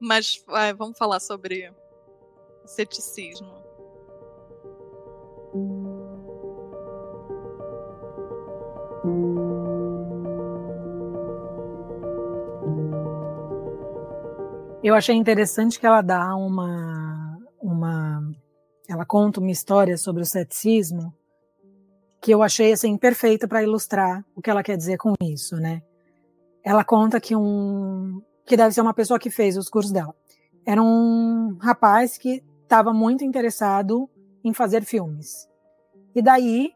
[0.00, 1.70] Mas é, vamos falar sobre
[2.66, 3.52] ceticismo.
[14.82, 18.32] Eu achei interessante que ela dá uma, uma,
[18.88, 21.14] ela conta uma história sobre o ceticismo
[22.20, 25.82] que eu achei assim perfeita para ilustrar o que ela quer dizer com isso, né?
[26.62, 30.14] Ela conta que um que deve ser uma pessoa que fez os cursos dela.
[30.66, 34.08] Era um rapaz que estava muito interessado
[34.42, 35.48] em fazer filmes.
[36.14, 36.72] E daí,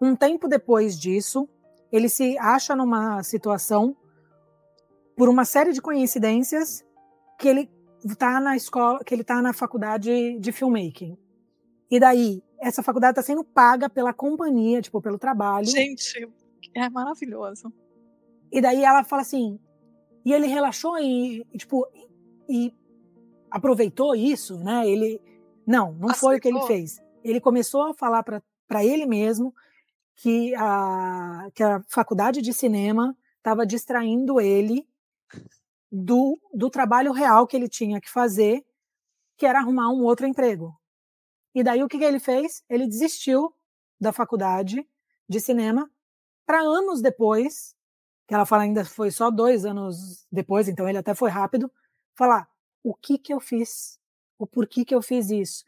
[0.00, 1.48] um tempo depois disso,
[1.90, 3.96] ele se acha numa situação
[5.16, 6.84] por uma série de coincidências
[7.38, 7.70] que ele
[8.04, 11.16] está na escola, que ele está na faculdade de filmmaking.
[11.90, 15.66] E daí essa faculdade está sendo paga pela companhia, tipo, pelo trabalho.
[15.66, 16.28] Gente,
[16.74, 17.72] é maravilhoso.
[18.50, 19.58] E daí ela fala assim,
[20.24, 21.86] e ele relaxou e, e tipo,
[22.48, 22.74] e
[23.50, 24.88] aproveitou isso, né?
[24.88, 25.20] Ele,
[25.66, 26.30] não, não Aceitou.
[26.30, 26.98] foi o que ele fez.
[27.22, 29.54] Ele começou a falar para ele mesmo
[30.18, 34.86] que a, que a faculdade de cinema estava distraindo ele
[35.90, 38.66] do, do trabalho real que ele tinha que fazer,
[39.36, 40.76] que era arrumar um outro emprego.
[41.54, 42.64] E daí o que, que ele fez?
[42.68, 43.54] Ele desistiu
[44.00, 44.84] da faculdade
[45.28, 45.88] de cinema
[46.44, 47.76] para anos depois,
[48.26, 51.70] que ela fala ainda foi só dois anos depois, então ele até foi rápido,
[52.16, 52.48] falar
[52.82, 54.00] o que que eu fiz,
[54.36, 55.64] o porquê que eu fiz isso.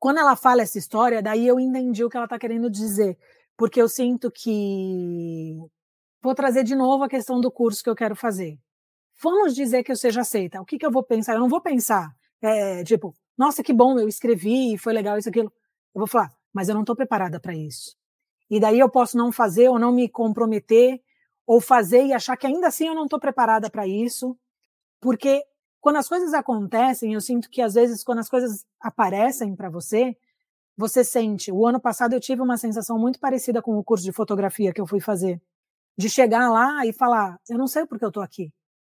[0.00, 3.16] Quando ela fala essa história, daí eu entendi o que ela está querendo dizer,
[3.56, 5.56] porque eu sinto que
[6.22, 8.58] vou trazer de novo a questão do curso que eu quero fazer.
[9.22, 10.60] Vamos dizer que eu seja aceita.
[10.60, 11.34] O que, que eu vou pensar?
[11.34, 15.52] Eu não vou pensar, é, tipo, nossa, que bom, eu escrevi, foi legal isso, aquilo.
[15.94, 17.96] Eu vou falar, mas eu não estou preparada para isso.
[18.50, 21.00] E daí eu posso não fazer ou não me comprometer,
[21.46, 24.36] ou fazer e achar que ainda assim eu não estou preparada para isso,
[25.00, 25.44] porque
[25.80, 30.16] quando as coisas acontecem, eu sinto que às vezes quando as coisas aparecem para você,
[30.76, 31.52] você sente.
[31.52, 34.80] O ano passado eu tive uma sensação muito parecida com o curso de fotografia que
[34.80, 35.40] eu fui fazer,
[35.96, 38.52] de chegar lá e falar: eu não sei porque eu estou aqui,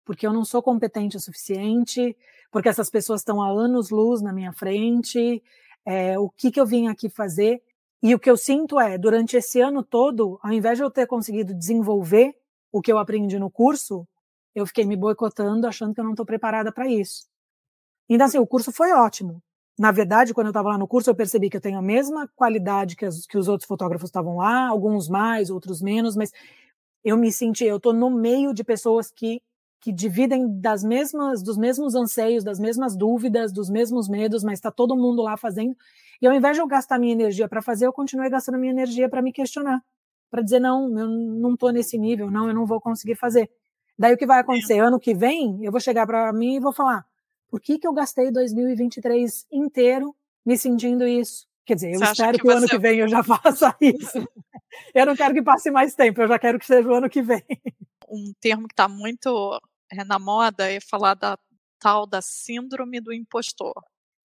[0.04, 2.16] porque eu não sou competente o suficiente,
[2.50, 5.42] porque essas pessoas estão há anos luz na minha frente,
[5.84, 7.62] é, o que, que eu vim aqui fazer.
[8.02, 11.06] E o que eu sinto é, durante esse ano todo, ao invés de eu ter
[11.06, 12.34] conseguido desenvolver
[12.70, 14.06] o que eu aprendi no curso,
[14.54, 17.26] eu fiquei me boicotando, achando que eu não estou preparada para isso.
[18.08, 19.42] Então, assim, o curso foi ótimo.
[19.78, 22.28] Na verdade, quando eu estava lá no curso, eu percebi que eu tenho a mesma
[22.36, 26.30] qualidade que, as, que os outros fotógrafos estavam lá, alguns mais, outros menos, mas
[27.04, 29.42] eu me senti, eu estou no meio de pessoas que,
[29.80, 34.70] que dividem das mesmas, dos mesmos anseios, das mesmas dúvidas, dos mesmos medos, mas está
[34.70, 35.76] todo mundo lá fazendo.
[36.22, 39.08] E ao invés de eu gastar minha energia para fazer, eu continuei gastando minha energia
[39.08, 39.82] para me questionar,
[40.30, 43.50] para dizer não, eu não estou nesse nível, não, eu não vou conseguir fazer.
[43.98, 44.78] Daí o que vai acontecer?
[44.78, 47.04] Ano que vem, eu vou chegar para mim e vou falar:
[47.54, 50.12] por que, que eu gastei 2023 inteiro
[50.44, 51.46] me sentindo isso?
[51.64, 54.28] Quer dizer, eu Você espero que, que o ano que vem eu já faça isso.
[54.92, 57.22] eu não quero que passe mais tempo, eu já quero que seja o ano que
[57.22, 57.44] vem.
[58.08, 59.56] Um termo que está muito
[59.88, 61.38] é, na moda é falar da
[61.78, 63.72] tal da síndrome do impostor.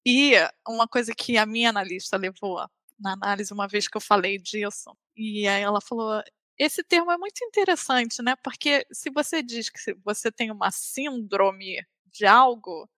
[0.03, 0.31] E
[0.67, 2.57] uma coisa que a minha analista levou
[2.99, 6.19] na análise uma vez que eu falei disso, e aí ela falou:
[6.57, 8.35] esse termo é muito interessante, né?
[8.43, 12.89] Porque se você diz que você tem uma síndrome de algo,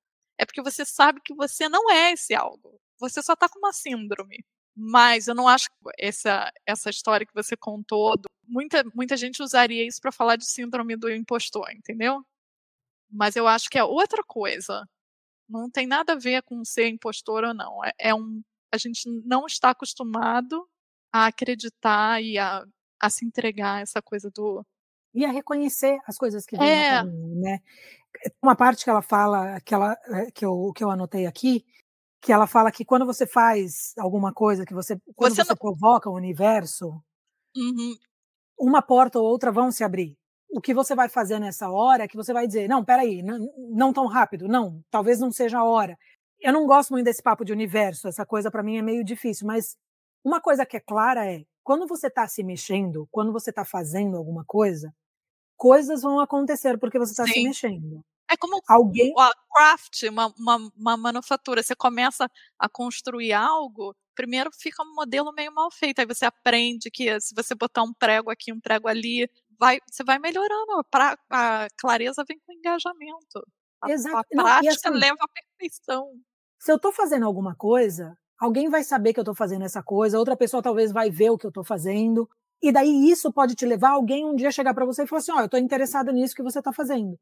[0.41, 2.80] é porque você sabe que você não é esse algo.
[2.99, 4.43] Você só está com uma síndrome.
[4.75, 8.15] Mas eu não acho que essa, essa história que você contou,
[8.47, 12.25] muita, muita gente usaria isso para falar de síndrome do impostor, entendeu?
[13.10, 14.88] Mas eu acho que é outra coisa.
[15.49, 17.84] Não tem nada a ver com ser impostor ou não.
[17.86, 18.41] É, é um,
[18.73, 20.67] a gente não está acostumado
[21.13, 22.65] a acreditar e a
[23.01, 24.63] a se entregar a essa coisa do
[25.13, 26.89] e a reconhecer as coisas que vem é.
[26.89, 27.60] caminho, né?
[28.41, 31.65] Uma parte que ela fala, que, ela, eh, que, eu, que eu anotei aqui,
[32.21, 35.58] que ela fala que quando você faz alguma coisa, que você quando você, você não...
[35.58, 37.02] provoca o universo,
[37.56, 37.95] uhum.
[38.60, 40.17] uma porta ou outra vão se abrir.
[40.54, 43.39] O que você vai fazer nessa hora é que você vai dizer, não, peraí, não,
[43.74, 45.97] não tão rápido, não, talvez não seja a hora.
[46.39, 49.47] Eu não gosto muito desse papo de universo, essa coisa para mim é meio difícil,
[49.47, 49.78] mas
[50.24, 54.17] uma coisa que é clara é quando você está se mexendo, quando você está fazendo
[54.17, 54.93] alguma coisa,
[55.56, 58.04] coisas vão acontecer porque você está se mexendo.
[58.32, 61.62] É como alguém a craft, uma, uma, uma, manufatura.
[61.62, 66.00] Você começa a construir algo, primeiro fica um modelo meio mal feito.
[66.00, 70.02] Aí você aprende que se você botar um prego aqui, um prego ali, vai, você
[70.04, 70.82] vai melhorando.
[70.89, 73.45] Pra, a clareza vem com engajamento.
[73.82, 74.17] A, Exato.
[74.17, 76.13] a prática Não, assim, leva à perfeição.
[76.58, 80.17] Se eu estou fazendo alguma coisa, alguém vai saber que eu estou fazendo essa coisa,
[80.17, 82.27] outra pessoa talvez vai ver o que eu estou fazendo.
[82.60, 85.32] E daí isso pode te levar alguém um dia chegar para você e falar assim:
[85.32, 87.17] ó, oh, eu estou interessada nisso que você está fazendo.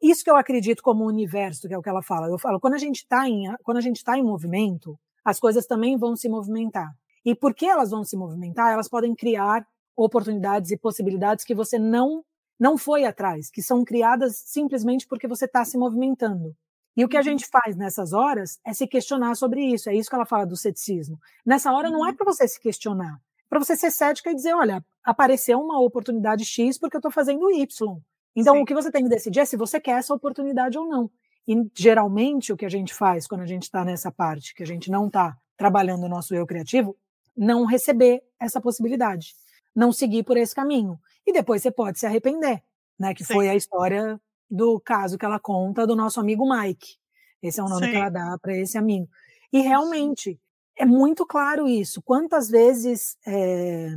[0.00, 2.28] Isso que eu acredito como universo, que é o que ela fala.
[2.28, 5.66] Eu falo, quando a gente está em, quando a gente está em movimento, as coisas
[5.66, 6.92] também vão se movimentar.
[7.24, 12.24] E porque elas vão se movimentar, elas podem criar oportunidades e possibilidades que você não
[12.58, 16.54] não foi atrás, que são criadas simplesmente porque você está se movimentando.
[16.96, 17.24] E o que a uhum.
[17.24, 19.88] gente faz nessas horas é se questionar sobre isso.
[19.88, 21.18] É isso que ela fala do ceticismo.
[21.44, 22.16] Nessa hora não é uhum.
[22.16, 23.18] para você se questionar, é
[23.48, 27.50] para você ser cética e dizer, olha, apareceu uma oportunidade X porque eu estou fazendo
[27.50, 27.98] Y.
[28.34, 28.62] Então Sim.
[28.62, 31.10] o que você tem que decidir é se você quer essa oportunidade ou não.
[31.46, 34.66] E geralmente o que a gente faz quando a gente está nessa parte, que a
[34.66, 36.96] gente não está trabalhando o nosso eu criativo,
[37.36, 39.34] não receber essa possibilidade,
[39.74, 40.98] não seguir por esse caminho.
[41.26, 42.62] E depois você pode se arrepender,
[42.98, 43.14] né?
[43.14, 43.34] Que Sim.
[43.34, 44.20] foi a história
[44.52, 46.98] do caso que ela conta do nosso amigo Mike.
[47.42, 47.90] Esse é o nome Sim.
[47.90, 49.08] que ela dá para esse amigo.
[49.50, 50.38] E realmente
[50.76, 52.02] é muito claro isso.
[52.02, 53.88] Quantas vezes é,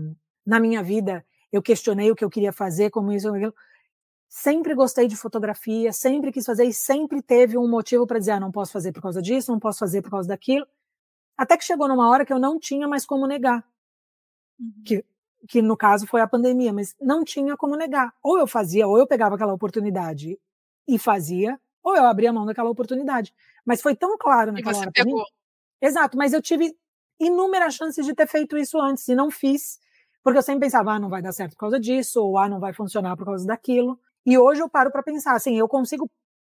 [0.45, 3.53] na minha vida eu questionei o que eu queria fazer, como isso, aquilo.
[4.29, 8.39] Sempre gostei de fotografia, sempre quis fazer e sempre teve um motivo para dizer, ah,
[8.39, 10.65] não posso fazer por causa disso, não posso fazer por causa daquilo.
[11.37, 13.63] Até que chegou numa hora que eu não tinha mais como negar.
[14.57, 14.83] Uhum.
[14.85, 15.05] Que
[15.47, 18.13] que no caso foi a pandemia, mas não tinha como negar.
[18.23, 20.39] Ou eu fazia, ou eu pegava aquela oportunidade
[20.87, 23.33] e fazia, ou eu abria mão daquela oportunidade.
[23.65, 24.91] Mas foi tão claro naquela e você hora.
[24.91, 25.17] Pegou.
[25.19, 25.25] Mim.
[25.81, 26.75] Exato, mas eu tive
[27.19, 29.79] inúmeras chances de ter feito isso antes e não fiz,
[30.23, 32.59] porque eu sempre pensava, ah, não vai dar certo por causa disso, ou ah, não
[32.59, 33.99] vai funcionar por causa daquilo.
[34.25, 36.09] E hoje eu paro para pensar, assim, eu consigo,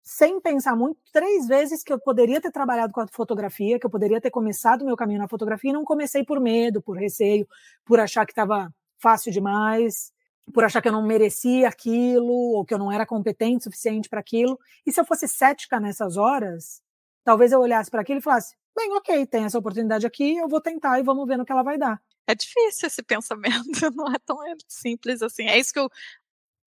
[0.08, 3.90] sem pensar muito, três vezes que eu poderia ter trabalhado com a fotografia, que eu
[3.90, 7.48] poderia ter começado o meu caminho na fotografia e não comecei por medo, por receio,
[7.84, 10.14] por achar que estava fácil demais,
[10.54, 14.08] por achar que eu não merecia aquilo, ou que eu não era competente o suficiente
[14.08, 14.60] para aquilo.
[14.86, 16.84] E se eu fosse cética nessas horas,
[17.24, 20.62] talvez eu olhasse para aquilo e falasse: bem, ok, tem essa oportunidade aqui, eu vou
[20.62, 22.00] tentar e vamos ver no que ela vai dar.
[22.28, 24.38] É difícil esse pensamento, não é tão
[24.68, 25.48] simples assim.
[25.48, 25.90] É isso que eu.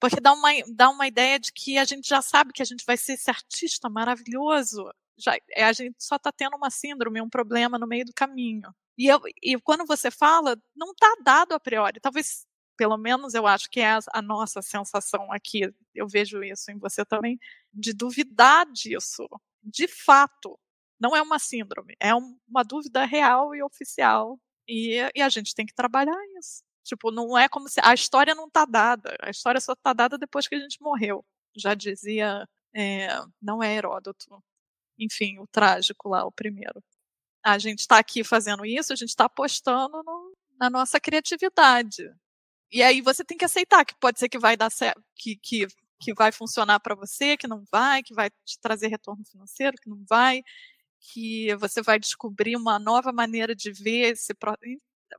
[0.01, 2.85] Porque dá uma, dá uma ideia de que a gente já sabe que a gente
[2.87, 4.89] vai ser esse artista maravilhoso.
[5.17, 8.73] Já, é, a gente só está tendo uma síndrome, um problema no meio do caminho.
[8.97, 12.01] E, eu, e quando você fala, não está dado a priori.
[12.01, 12.47] Talvez,
[12.77, 16.79] pelo menos eu acho que é a, a nossa sensação aqui, eu vejo isso em
[16.79, 17.39] você também,
[17.73, 19.29] de duvidar disso.
[19.63, 20.59] De fato,
[21.01, 24.39] não é uma síndrome, é uma dúvida real e oficial.
[24.69, 26.63] E, e a gente tem que trabalhar isso.
[26.89, 27.81] Tipo, não é como se.
[27.83, 29.15] A história não está dada.
[29.21, 31.25] A história só está dada depois que a gente morreu.
[31.57, 32.49] Já dizia.
[32.75, 33.09] É,
[33.43, 34.43] não é Heródoto.
[34.99, 36.83] Enfim, o trágico lá, o primeiro.
[37.45, 42.11] A gente está aqui fazendo isso, a gente está apostando no, na nossa criatividade.
[42.73, 45.67] E aí você tem que aceitar que pode ser que vai dar certo, que, que,
[46.01, 49.89] que vai funcionar para você, que não vai, que vai te trazer retorno financeiro, que
[49.89, 50.43] não vai
[51.01, 54.35] que você vai descobrir uma nova maneira de ver esse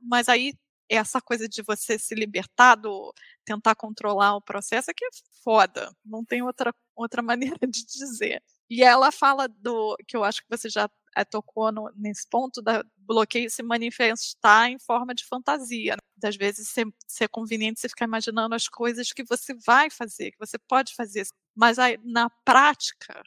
[0.02, 0.54] mas aí
[0.90, 3.14] essa coisa de você se libertar do
[3.44, 5.08] tentar controlar o processo é que é
[5.44, 7.22] foda, não tem outra outra
[7.56, 8.42] maneira de dizer.
[8.68, 12.62] E ela fala do que eu acho que você já é, tocou no, nesse ponto
[12.62, 15.96] da bloqueio se manifestar em forma de fantasia.
[15.96, 16.28] Né?
[16.28, 20.38] Às vezes ser, ser conveniente você ficar imaginando as coisas que você vai fazer, que
[20.38, 21.26] você pode fazer,
[21.56, 23.22] mas aí, na prática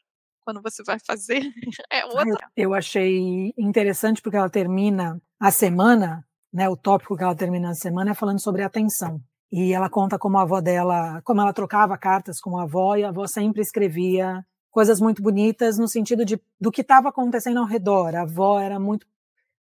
[0.46, 1.42] quando você vai fazer
[1.92, 2.52] é outra.
[2.56, 6.70] Eu achei interessante porque ela termina a semana, né?
[6.70, 9.20] O tópico que ela termina a semana é falando sobre atenção.
[9.52, 13.04] E ela conta como a avó dela, como ela trocava cartas com a avó e
[13.04, 17.66] a avó sempre escrevia coisas muito bonitas no sentido de do que estava acontecendo ao
[17.66, 18.16] redor.
[18.16, 19.06] A avó era muito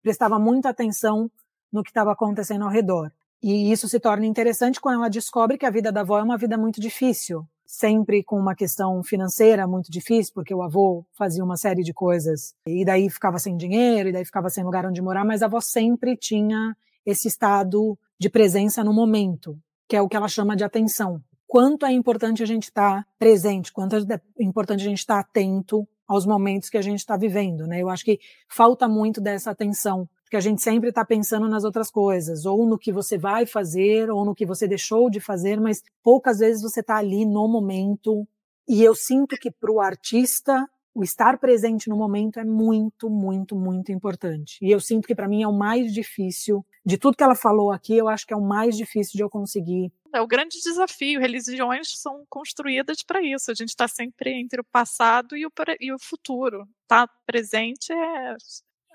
[0.02, 1.30] prestava muita atenção
[1.72, 3.10] no que estava acontecendo ao redor.
[3.42, 6.38] E isso se torna interessante quando ela descobre que a vida da avó é uma
[6.38, 11.56] vida muito difícil, sempre com uma questão financeira muito difícil, porque o avô fazia uma
[11.56, 15.24] série de coisas e daí ficava sem dinheiro, e daí ficava sem lugar onde morar,
[15.24, 19.58] mas a avó sempre tinha esse estado de presença no momento,
[19.88, 21.18] que é o que ela chama de atenção.
[21.46, 26.26] Quanto é importante a gente estar presente, quanto é importante a gente estar atento aos
[26.26, 27.80] momentos que a gente está vivendo, né?
[27.80, 31.90] Eu acho que falta muito dessa atenção porque a gente sempre está pensando nas outras
[31.90, 35.82] coisas, ou no que você vai fazer, ou no que você deixou de fazer, mas
[36.02, 38.26] poucas vezes você está ali no momento.
[38.66, 43.54] E eu sinto que para o artista o estar presente no momento é muito, muito,
[43.54, 44.56] muito importante.
[44.62, 47.70] E eu sinto que para mim é o mais difícil de tudo que ela falou
[47.70, 47.94] aqui.
[47.94, 49.92] Eu acho que é o mais difícil de eu conseguir.
[50.14, 51.20] É o grande desafio.
[51.20, 53.50] Religiões são construídas para isso.
[53.50, 56.66] A gente está sempre entre o passado e o, e o futuro.
[56.86, 58.36] Tá presente é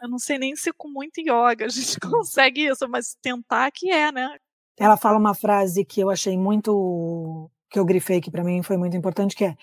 [0.01, 3.89] eu não sei nem se com muito yoga a gente consegue isso, mas tentar que
[3.89, 4.37] é, né?
[4.77, 8.77] Ela fala uma frase que eu achei muito que eu grifei que para mim foi
[8.77, 9.57] muito importante, que é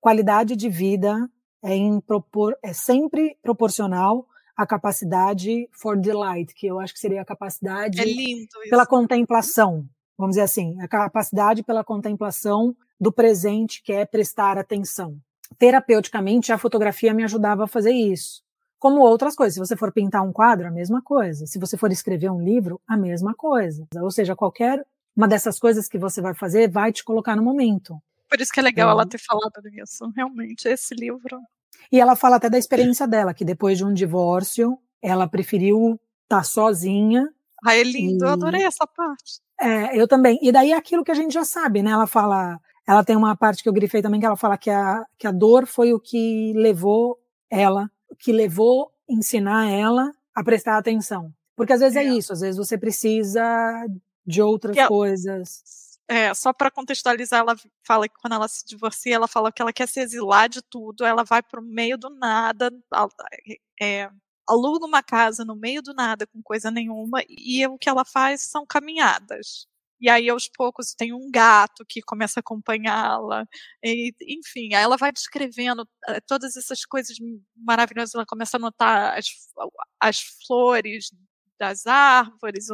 [0.00, 1.30] qualidade de vida
[1.62, 1.76] é,
[2.06, 4.26] propor, é sempre proporcional
[4.56, 9.86] à capacidade for delight, que eu acho que seria a capacidade é lindo pela contemplação,
[10.16, 15.18] vamos dizer assim, a capacidade pela contemplação do presente, que é prestar atenção.
[15.58, 18.44] Terapeuticamente, a fotografia me ajudava a fazer isso
[18.84, 19.54] como outras coisas.
[19.54, 21.46] Se você for pintar um quadro, a mesma coisa.
[21.46, 23.88] Se você for escrever um livro, a mesma coisa.
[23.96, 24.84] Ou seja, qualquer
[25.16, 27.98] uma dessas coisas que você vai fazer vai te colocar no momento.
[28.28, 31.40] Por isso que é legal ela ter falado nisso, realmente, esse livro.
[31.90, 36.38] E ela fala até da experiência dela, que depois de um divórcio, ela preferiu estar
[36.38, 37.32] tá sozinha.
[37.64, 38.28] Ah, é lindo, e...
[38.28, 39.40] eu adorei essa parte.
[39.60, 40.38] É, eu também.
[40.42, 41.92] E daí é aquilo que a gente já sabe, né?
[41.92, 45.04] Ela fala, ela tem uma parte que eu grifei também, que ela fala que a,
[45.18, 47.18] que a dor foi o que levou
[47.50, 51.32] ela que levou ensinar ela a prestar atenção.
[51.56, 53.42] Porque às vezes é, é isso, às vezes você precisa
[54.26, 55.62] de outras é, coisas.
[56.08, 57.56] É, só para contextualizar, ela
[57.86, 61.04] fala que quando ela se divorcia, ela fala que ela quer se exilar de tudo,
[61.04, 62.70] ela vai para o meio do nada,
[63.80, 64.10] é,
[64.48, 68.42] aluga uma casa no meio do nada com coisa nenhuma, e o que ela faz
[68.42, 69.66] são caminhadas.
[70.00, 73.46] E aí, aos poucos, tem um gato que começa a acompanhá-la.
[73.82, 77.16] Enfim, aí ela vai descrevendo eh, todas essas coisas
[77.56, 78.14] maravilhosas.
[78.14, 79.26] Ela começa a notar as,
[80.00, 81.10] as flores
[81.58, 82.66] das árvores,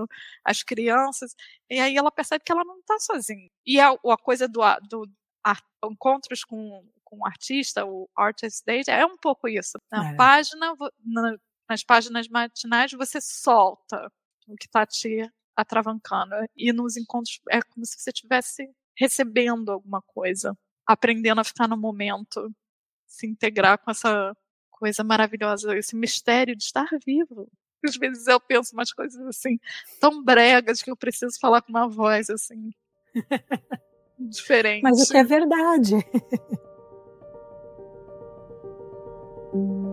[0.45, 1.35] as crianças.
[1.69, 3.49] E aí ela percebe que ela não está sozinha.
[3.65, 5.07] E a, a coisa do, do
[5.45, 5.55] a,
[5.85, 9.79] encontros com, com o artista, o artist date, é um pouco isso.
[9.93, 10.17] Na é.
[10.17, 11.37] página, na,
[11.71, 14.13] nas páginas matinais você solta
[14.49, 15.23] o que está te
[15.55, 16.35] atravancando.
[16.57, 18.69] E nos encontros é como se você estivesse
[18.99, 22.53] recebendo alguma coisa, aprendendo a ficar no momento,
[23.07, 24.37] se integrar com essa
[24.69, 27.49] coisa maravilhosa, esse mistério de estar vivo.
[27.87, 29.57] Às vezes eu penso umas coisas assim,
[30.01, 32.73] tão bregas que eu preciso falar com uma voz assim.
[34.19, 34.83] diferente.
[34.83, 35.95] Mas o que é verdade.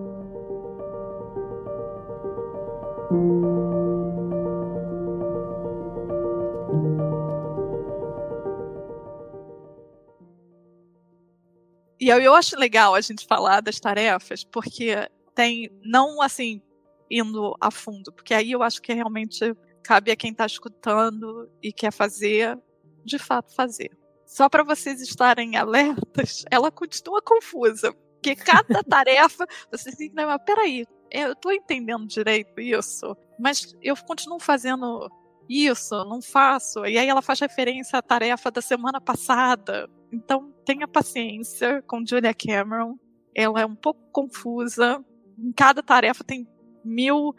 [11.99, 14.95] E eu, acho legal a gente falar das tarefas, porque
[15.33, 16.61] tem, não assim,
[17.09, 21.71] indo a fundo, porque aí eu acho que realmente cabe a quem está escutando e
[21.71, 22.57] quer fazer,
[23.05, 23.97] de fato fazer.
[24.25, 30.39] Só para vocês estarem alertas, ela continua confusa, porque cada tarefa, você tem que lembrar,
[30.39, 35.09] peraí, eu estou entendendo direito isso, mas eu continuo fazendo
[35.49, 36.85] isso, não faço.
[36.85, 39.89] E aí ela faz referência à tarefa da semana passada.
[40.11, 42.95] Então, tenha paciência com Julia Cameron.
[43.35, 45.03] Ela é um pouco confusa.
[45.37, 46.47] Em cada tarefa tem
[46.83, 47.33] mil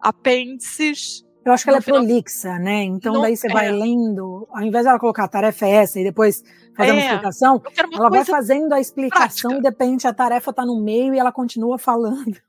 [0.00, 1.24] apêndices.
[1.44, 2.82] Eu acho que ela é prolixa, né?
[2.84, 3.52] Então, daí você é.
[3.52, 6.42] vai lendo, ao invés dela colocar a tarefa é essa e depois
[6.74, 6.92] fazer é.
[6.92, 9.58] uma explicação, uma ela vai fazendo a explicação prática.
[9.58, 12.40] e de repente a tarefa está no meio e ela continua falando.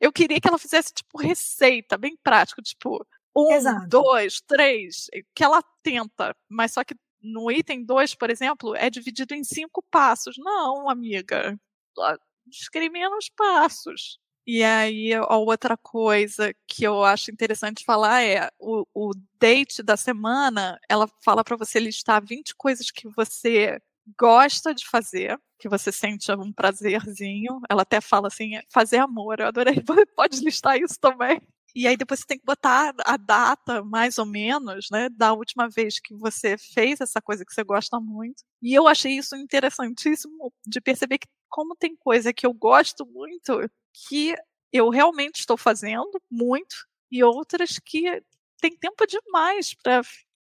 [0.00, 3.86] Eu queria que ela fizesse, tipo, receita, bem prático, tipo, um, Exato.
[3.88, 9.34] dois, três, que ela tenta, mas só que no item 2, por exemplo, é dividido
[9.34, 10.36] em cinco passos.
[10.38, 11.58] Não, amiga,
[12.46, 14.18] discrimina os passos.
[14.46, 19.96] E aí, a outra coisa que eu acho interessante falar é o, o date da
[19.96, 23.80] semana, ela fala para você listar 20 coisas que você
[24.18, 27.60] gosta de fazer, que você sente um prazerzinho.
[27.68, 29.40] Ela até fala assim, fazer amor.
[29.40, 29.76] Eu adorei.
[30.16, 31.40] Pode listar isso também.
[31.74, 35.68] E aí depois você tem que botar a data, mais ou menos, né, da última
[35.68, 38.42] vez que você fez essa coisa que você gosta muito.
[38.62, 43.70] E eu achei isso interessantíssimo de perceber que como tem coisa que eu gosto muito
[44.08, 44.34] que
[44.72, 46.76] eu realmente estou fazendo muito
[47.10, 48.22] e outras que
[48.58, 50.00] tem tempo demais para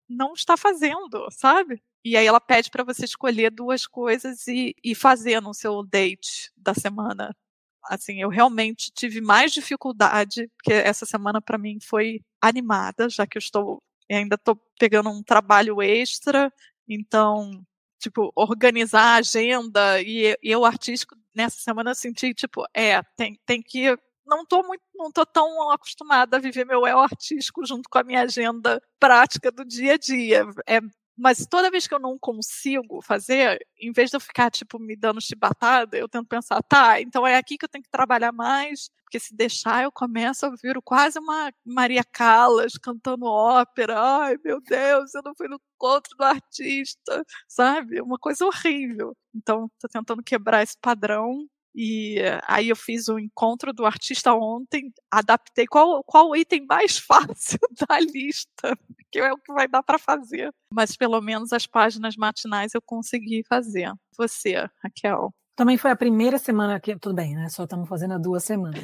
[0.09, 1.81] não estar fazendo, sabe?
[2.03, 6.51] E aí ela pede para você escolher duas coisas e, e fazer no seu date
[6.55, 7.35] da semana
[7.83, 13.37] assim, eu realmente tive mais dificuldade, porque essa semana para mim foi animada, já que
[13.37, 13.81] eu estou
[14.11, 16.51] ainda estou pegando um trabalho extra,
[16.87, 17.63] então,
[17.99, 23.39] tipo, organizar a agenda e, e eu artístico nessa semana eu senti tipo, é, tem,
[23.45, 23.95] tem que
[24.25, 28.03] não estou muito, não tô tão acostumada a viver meu eu artístico junto com a
[28.03, 30.45] minha agenda prática do dia a dia.
[30.67, 30.79] É
[31.19, 34.95] mas toda vez que eu não consigo fazer, em vez de eu ficar, tipo, me
[34.95, 38.89] dando chibatada, eu tento pensar, tá, então é aqui que eu tenho que trabalhar mais,
[39.03, 43.99] porque se deixar eu começo a vir quase uma Maria Callas cantando ópera.
[43.99, 48.01] Ai, meu Deus, eu não fui no encontro do artista, sabe?
[48.01, 49.15] Uma coisa horrível.
[49.35, 51.47] Então, tô tentando quebrar esse padrão
[51.81, 56.97] e aí eu fiz o encontro do artista ontem, adaptei qual, qual o item mais
[56.99, 57.57] fácil
[57.87, 58.77] da lista,
[59.09, 60.53] que é o que vai dar para fazer.
[60.73, 63.93] Mas pelo menos as páginas matinais eu consegui fazer.
[64.17, 65.33] Você, Raquel?
[65.55, 66.97] Também foi a primeira semana que.
[66.97, 67.47] Tudo bem, né?
[67.47, 68.83] Só estamos fazendo há duas semanas.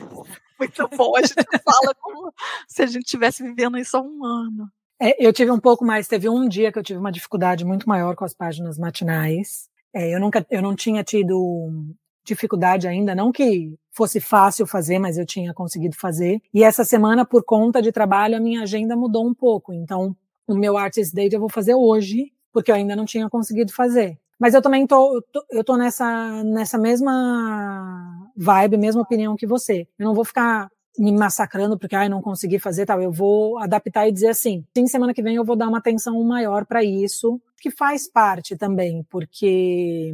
[0.58, 1.34] Muito bom, a gente
[1.66, 2.34] fala como
[2.66, 4.72] se a gente estivesse vivendo isso há um ano.
[5.02, 7.90] É, eu tive um pouco mais, teve um dia que eu tive uma dificuldade muito
[7.90, 9.68] maior com as páginas matinais.
[9.94, 11.94] É, eu nunca, eu não tinha tido
[12.26, 16.42] dificuldade ainda, não que fosse fácil fazer, mas eu tinha conseguido fazer.
[16.54, 19.72] E essa semana, por conta de trabalho, a minha agenda mudou um pouco.
[19.72, 20.16] Então,
[20.48, 24.18] o meu Artist Date eu vou fazer hoje, porque eu ainda não tinha conseguido fazer.
[24.40, 29.88] Mas eu também tô, eu tô nessa, nessa mesma vibe, mesma opinião que você.
[29.98, 33.02] Eu não vou ficar me massacrando porque ai, não consegui fazer tal.
[33.02, 36.22] Eu vou adaptar e dizer assim: sim, semana que vem eu vou dar uma atenção
[36.24, 40.14] maior para isso, que faz parte também, porque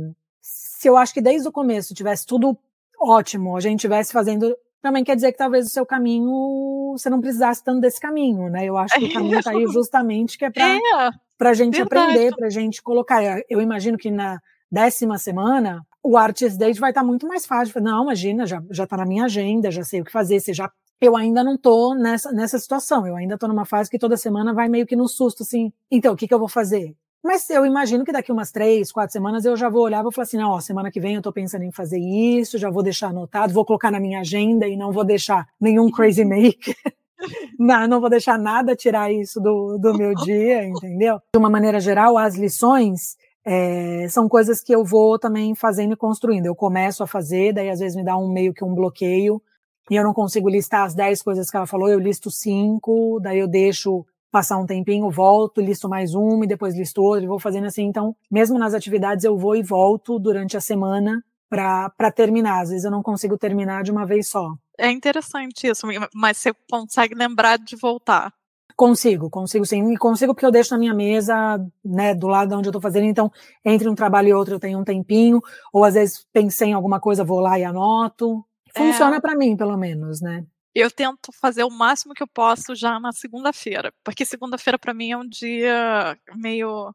[0.81, 2.57] se eu acho que desde o começo tivesse tudo
[2.99, 7.21] ótimo, a gente tivesse fazendo, também quer dizer que talvez o seu caminho você não
[7.21, 8.65] precisasse tanto desse caminho, né?
[8.65, 12.01] Eu acho que o caminho está aí justamente que é para é, a gente verdade.
[12.01, 13.21] aprender, para a gente colocar.
[13.47, 14.39] Eu imagino que na
[14.71, 17.79] décima semana o Artist Date vai estar tá muito mais fácil.
[17.79, 20.67] Não, imagina, já já está na minha agenda, já sei o que fazer, você já
[20.99, 23.05] eu ainda não tô nessa, nessa situação.
[23.05, 25.71] Eu ainda tô numa fase que toda semana vai meio que no susto, assim.
[25.91, 26.95] Então, o que, que eu vou fazer?
[27.23, 30.23] Mas eu imagino que daqui umas três, quatro semanas eu já vou olhar vou falar
[30.23, 33.09] assim, não, ó, semana que vem eu tô pensando em fazer isso, já vou deixar
[33.09, 36.75] anotado, vou colocar na minha agenda e não vou deixar nenhum crazy make.
[37.59, 41.19] não, não vou deixar nada tirar isso do, do meu dia, entendeu?
[41.33, 43.15] De uma maneira geral, as lições
[43.45, 46.47] é, são coisas que eu vou também fazendo e construindo.
[46.47, 49.41] Eu começo a fazer, daí às vezes me dá um meio que um bloqueio,
[49.89, 53.39] e eu não consigo listar as 10 coisas que ela falou, eu listo cinco, daí
[53.39, 57.39] eu deixo passar um tempinho, volto, listo mais uma e depois listo outra, e vou
[57.39, 57.83] fazendo assim.
[57.83, 62.61] Então, mesmo nas atividades, eu vou e volto durante a semana para terminar.
[62.61, 64.53] Às vezes eu não consigo terminar de uma vez só.
[64.77, 68.33] É interessante isso, mas você consegue lembrar de voltar.
[68.75, 69.91] Consigo, consigo sim.
[69.93, 72.81] E consigo porque eu deixo na minha mesa, né, do lado de onde eu estou
[72.81, 73.05] fazendo.
[73.05, 73.31] Então,
[73.65, 75.41] entre um trabalho e outro eu tenho um tempinho.
[75.73, 78.43] Ou às vezes pensei em alguma coisa, vou lá e anoto.
[78.75, 79.19] Funciona é...
[79.19, 80.45] para mim, pelo menos, né?
[80.73, 85.11] Eu tento fazer o máximo que eu posso já na segunda-feira, porque segunda-feira para mim
[85.11, 86.93] é um dia meio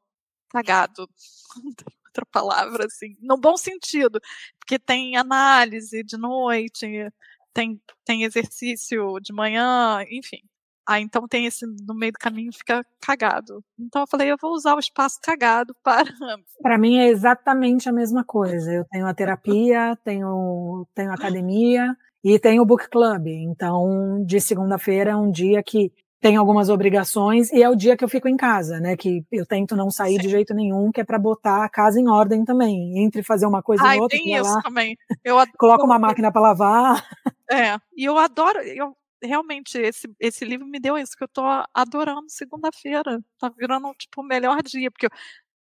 [0.51, 1.09] cagado.
[2.17, 4.21] outra palavra assim, no bom sentido,
[4.59, 6.87] porque tem análise de noite,
[7.53, 10.41] tem, tem exercício de manhã, enfim.
[10.89, 13.63] Ah, então tem esse no meio do caminho fica cagado.
[13.77, 16.13] Então eu falei, eu vou usar o espaço cagado para.
[16.63, 18.73] Para mim é exatamente a mesma coisa.
[18.73, 21.97] Eu tenho a terapia, tenho tenho a academia
[22.29, 23.29] e tenho o book club.
[23.29, 28.03] Então de segunda-feira é um dia que tem algumas obrigações e é o dia que
[28.03, 28.97] eu fico em casa, né?
[28.97, 30.23] Que eu tento não sair Sim.
[30.23, 32.99] de jeito nenhum, que é para botar a casa em ordem também.
[33.05, 34.19] Entre fazer uma coisa Ai, e outra.
[34.19, 34.97] Tem isso lá, também.
[35.23, 35.57] Eu adoro...
[35.57, 37.07] Coloca uma máquina para lavar.
[37.49, 41.45] É, e eu adoro, eu realmente esse, esse livro me deu isso, que eu tô
[41.73, 43.23] adorando segunda-feira.
[43.39, 45.11] Tá virando tipo o melhor dia, porque eu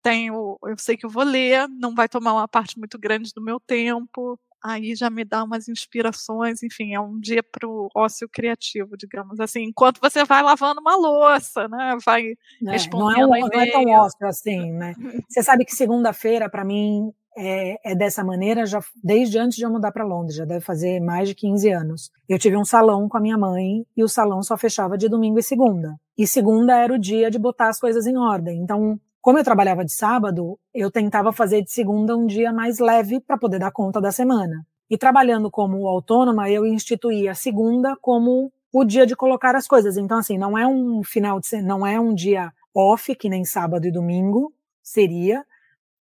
[0.01, 3.43] tenho, eu sei que eu vou ler, não vai tomar uma parte muito grande do
[3.43, 4.39] meu tempo.
[4.65, 9.39] Aí já me dá umas inspirações, enfim, é um dia para o ócio criativo, digamos
[9.41, 11.97] assim, enquanto você vai lavando uma louça, né?
[12.05, 12.31] Vai
[12.65, 14.93] é, respondendo não é, um, não é tão ócio assim, né?
[15.27, 19.69] Você sabe que segunda-feira, para mim, é, é, dessa maneira já desde antes de eu
[19.69, 22.11] mudar para Londres, já deve fazer mais de 15 anos.
[22.29, 25.39] Eu tive um salão com a minha mãe e o salão só fechava de domingo
[25.39, 25.99] e segunda.
[26.17, 28.61] E segunda era o dia de botar as coisas em ordem.
[28.61, 33.21] Então, como eu trabalhava de sábado, eu tentava fazer de segunda um dia mais leve
[33.21, 34.67] para poder dar conta da semana.
[34.89, 39.95] E trabalhando como autônoma, eu instituí a segunda como o dia de colocar as coisas.
[39.95, 43.87] Então, assim, não é um final de não é um dia off, que nem sábado
[43.87, 44.51] e domingo
[44.81, 45.45] seria,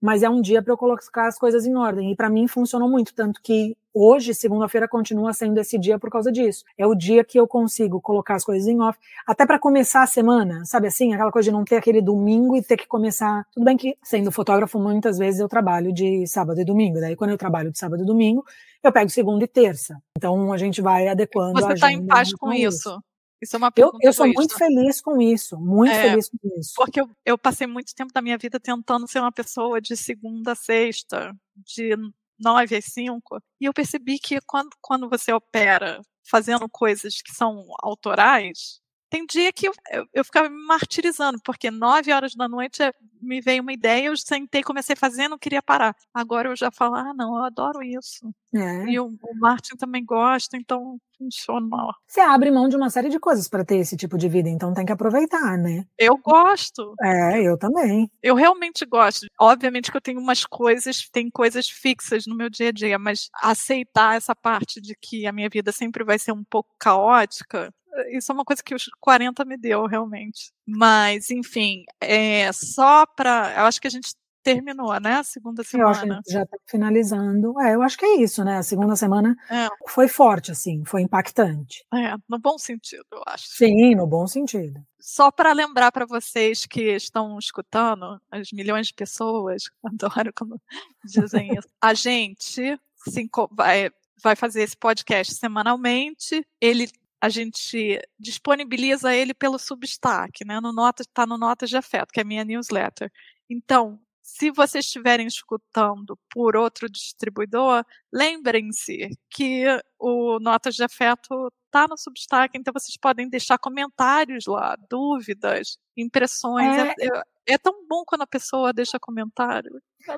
[0.01, 2.11] mas é um dia para eu colocar as coisas em ordem.
[2.13, 6.31] E para mim funcionou muito, tanto que hoje, segunda-feira, continua sendo esse dia por causa
[6.31, 6.65] disso.
[6.77, 10.07] É o dia que eu consigo colocar as coisas em off, até para começar a
[10.07, 11.13] semana, sabe assim?
[11.13, 13.47] Aquela coisa de não ter aquele domingo e ter que começar.
[13.53, 17.01] Tudo bem que, sendo fotógrafo, muitas vezes eu trabalho de sábado e domingo.
[17.01, 18.45] Daí, quando eu trabalho de sábado e domingo,
[18.83, 20.01] eu pego segunda e terça.
[20.17, 21.61] Então, a gente vai adequando.
[21.61, 22.89] Você está em paz com isso?
[22.89, 23.03] isso.
[23.43, 26.73] Isso é uma eu, eu sou muito feliz com isso, muito é, feliz com isso.
[26.77, 30.53] Porque eu, eu passei muito tempo da minha vida tentando ser uma pessoa de segunda
[30.53, 31.97] a sexta, de
[32.41, 37.67] nove às cinco, e eu percebi que quando, quando você opera fazendo coisas que são
[37.83, 38.81] autorais,
[39.11, 42.95] tem dia que eu, eu, eu, ficava me martirizando, porque nove horas da noite é,
[43.21, 45.95] me veio uma ideia, eu sentei, comecei a fazer, não queria parar.
[46.15, 48.33] Agora eu já falo, ah, não, eu adoro isso.
[48.55, 48.85] É.
[48.87, 51.69] E o, o Martin também gosta, então funciona.
[52.07, 54.73] Você abre mão de uma série de coisas para ter esse tipo de vida, então
[54.73, 55.85] tem que aproveitar, né?
[55.99, 56.95] Eu gosto.
[57.03, 58.11] É, eu também.
[58.23, 59.27] Eu realmente gosto.
[59.39, 63.29] Obviamente que eu tenho umas coisas, tem coisas fixas no meu dia a dia, mas
[63.35, 67.73] aceitar essa parte de que a minha vida sempre vai ser um pouco caótica,
[68.11, 70.53] isso é uma coisa que os 40 me deu, realmente.
[70.67, 73.55] Mas, enfim, é só para.
[73.59, 75.15] Eu acho que a gente terminou, né?
[75.15, 76.21] A segunda semana.
[76.29, 77.59] Já está finalizando.
[77.61, 78.59] É, eu acho que é isso, né?
[78.59, 79.69] A segunda semana é.
[79.89, 81.85] foi forte, assim, foi impactante.
[81.93, 83.47] É, no bom sentido, eu acho.
[83.49, 84.81] Sim, no bom sentido.
[84.99, 90.61] Só para lembrar para vocês que estão escutando, as milhões de pessoas, adoro quando
[91.05, 93.91] dizem isso, a gente se, vai,
[94.23, 96.45] vai fazer esse podcast semanalmente.
[96.61, 96.89] Ele
[97.21, 100.61] a gente disponibiliza ele pelo Substack, né?
[100.61, 103.13] No Notas, está no Notas de Afeto, que é a minha newsletter.
[103.49, 109.65] Então, se vocês estiverem escutando por outro distribuidor, lembrem-se que
[110.01, 116.77] o Notas de Afeto está no Substack, então vocês podem deixar comentários lá, dúvidas, impressões.
[116.77, 119.71] É, é, é tão bom quando a pessoa deixa comentário.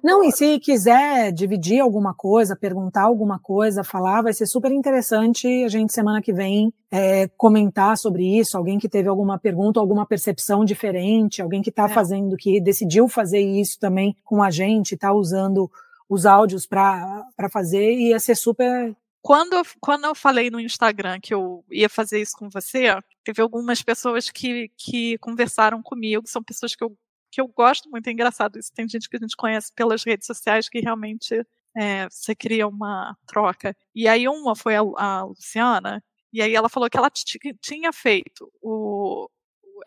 [0.02, 5.64] Não, e se quiser dividir alguma coisa, perguntar alguma coisa, falar, vai ser super interessante
[5.64, 8.56] a gente semana que vem é, comentar sobre isso.
[8.56, 11.88] Alguém que teve alguma pergunta, alguma percepção diferente, alguém que está é.
[11.88, 15.68] fazendo, que decidiu fazer isso também com a gente, está usando
[16.08, 21.64] os áudios para fazer, ia ser super quando, quando eu falei no Instagram que eu
[21.70, 22.86] ia fazer isso com você,
[23.24, 26.96] teve algumas pessoas que, que conversaram comigo, são pessoas que eu
[27.32, 28.70] que eu gosto muito, é engraçado isso.
[28.74, 31.42] Tem gente que a gente conhece pelas redes sociais que realmente
[31.74, 33.74] é, você cria uma troca.
[33.94, 38.50] E aí uma foi a, a Luciana, e aí ela falou que ela tinha feito
[38.62, 39.28] o.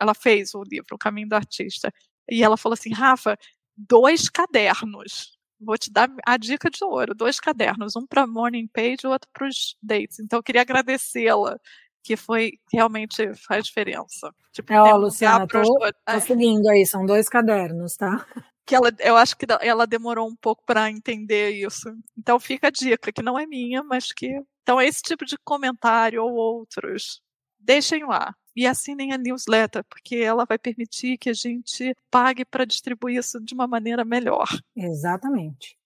[0.00, 1.92] Ela fez o livro O Caminho do Artista.
[2.30, 3.38] E ela falou assim, Rafa,
[3.76, 5.35] dois cadernos.
[5.60, 9.28] Vou te dar a dica de ouro: dois cadernos, um para morning page e outro
[9.32, 10.18] para os dates.
[10.18, 11.58] Então, eu queria agradecê-la,
[12.02, 14.32] que foi realmente faz diferença.
[14.52, 16.20] Tipo, é, ó, Luciana, tô, tô é.
[16.20, 18.26] seguindo aí, são dois cadernos, tá?
[18.64, 21.88] Que ela, eu acho que ela demorou um pouco para entender isso.
[22.18, 24.28] Então, fica a dica, que não é minha, mas que.
[24.62, 27.22] Então, esse tipo de comentário ou outros,
[27.60, 32.64] deixem lá e assinem a newsletter, porque ela vai permitir que a gente pague para
[32.64, 34.48] distribuir isso de uma maneira melhor.
[34.74, 35.76] Exatamente.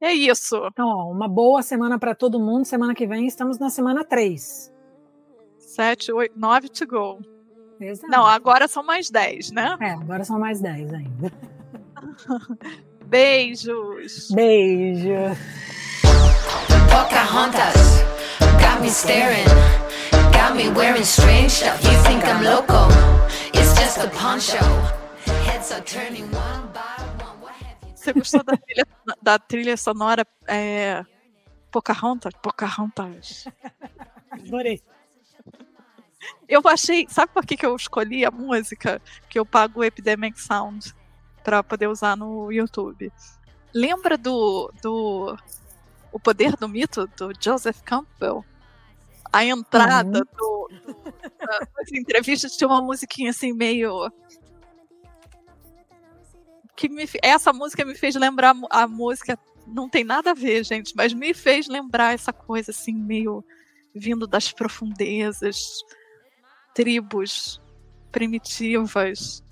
[0.00, 0.56] É isso.
[0.66, 2.64] Então, ó, uma boa semana para todo mundo.
[2.64, 4.72] Semana que vem estamos na semana 3.
[5.58, 7.18] 7, 8, 9 to go.
[7.80, 8.10] Exato.
[8.10, 9.76] Não, agora são mais 10, né?
[9.80, 11.32] É, agora são mais 10 ainda.
[13.06, 14.30] Beijos.
[14.30, 15.08] Beijo.
[16.90, 18.02] Pocahontas
[18.60, 19.46] got me staring.
[20.40, 21.84] Got me wearing strange stuff.
[21.84, 22.88] You think I'm loco?
[23.52, 24.56] It's just a poncho.
[25.44, 27.94] Heads are turning one by one.
[27.94, 28.86] Você gostou da trilha,
[29.20, 31.04] da trilha sonora é,
[31.70, 32.32] Pocahontas?
[32.42, 33.44] Pocahontas.
[34.30, 34.80] Adorei.
[36.48, 37.06] Eu achei.
[37.10, 38.98] Sabe por que, que eu escolhi a música?
[39.28, 40.94] Que eu pago o Epidemic Sound
[41.44, 43.12] para poder usar no YouTube.
[43.74, 45.36] Lembra do, do
[46.10, 48.42] O Poder do Mito, do Joseph Campbell?
[49.32, 50.36] A entrada uhum.
[50.36, 50.70] do,
[51.76, 54.10] das entrevistas tinha uma musiquinha assim meio
[56.76, 60.94] que me, essa música me fez lembrar a música não tem nada a ver gente
[60.96, 63.44] mas me fez lembrar essa coisa assim meio
[63.94, 65.82] vindo das profundezas
[66.74, 67.60] tribos
[68.10, 69.42] primitivas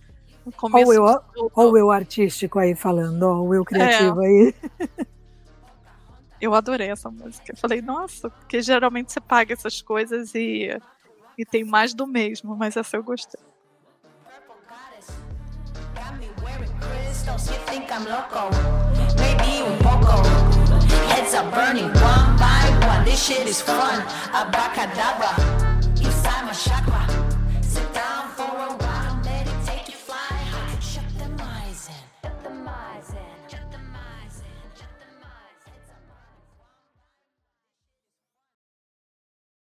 [0.72, 4.26] Olha o, eu, o eu artístico aí falando, ó, o eu criativo é.
[4.26, 4.55] aí.
[6.41, 7.53] Eu adorei essa música.
[7.53, 10.70] Eu falei, nossa, porque geralmente você paga essas coisas e,
[11.36, 13.41] e tem mais do mesmo, mas essa eu gostei.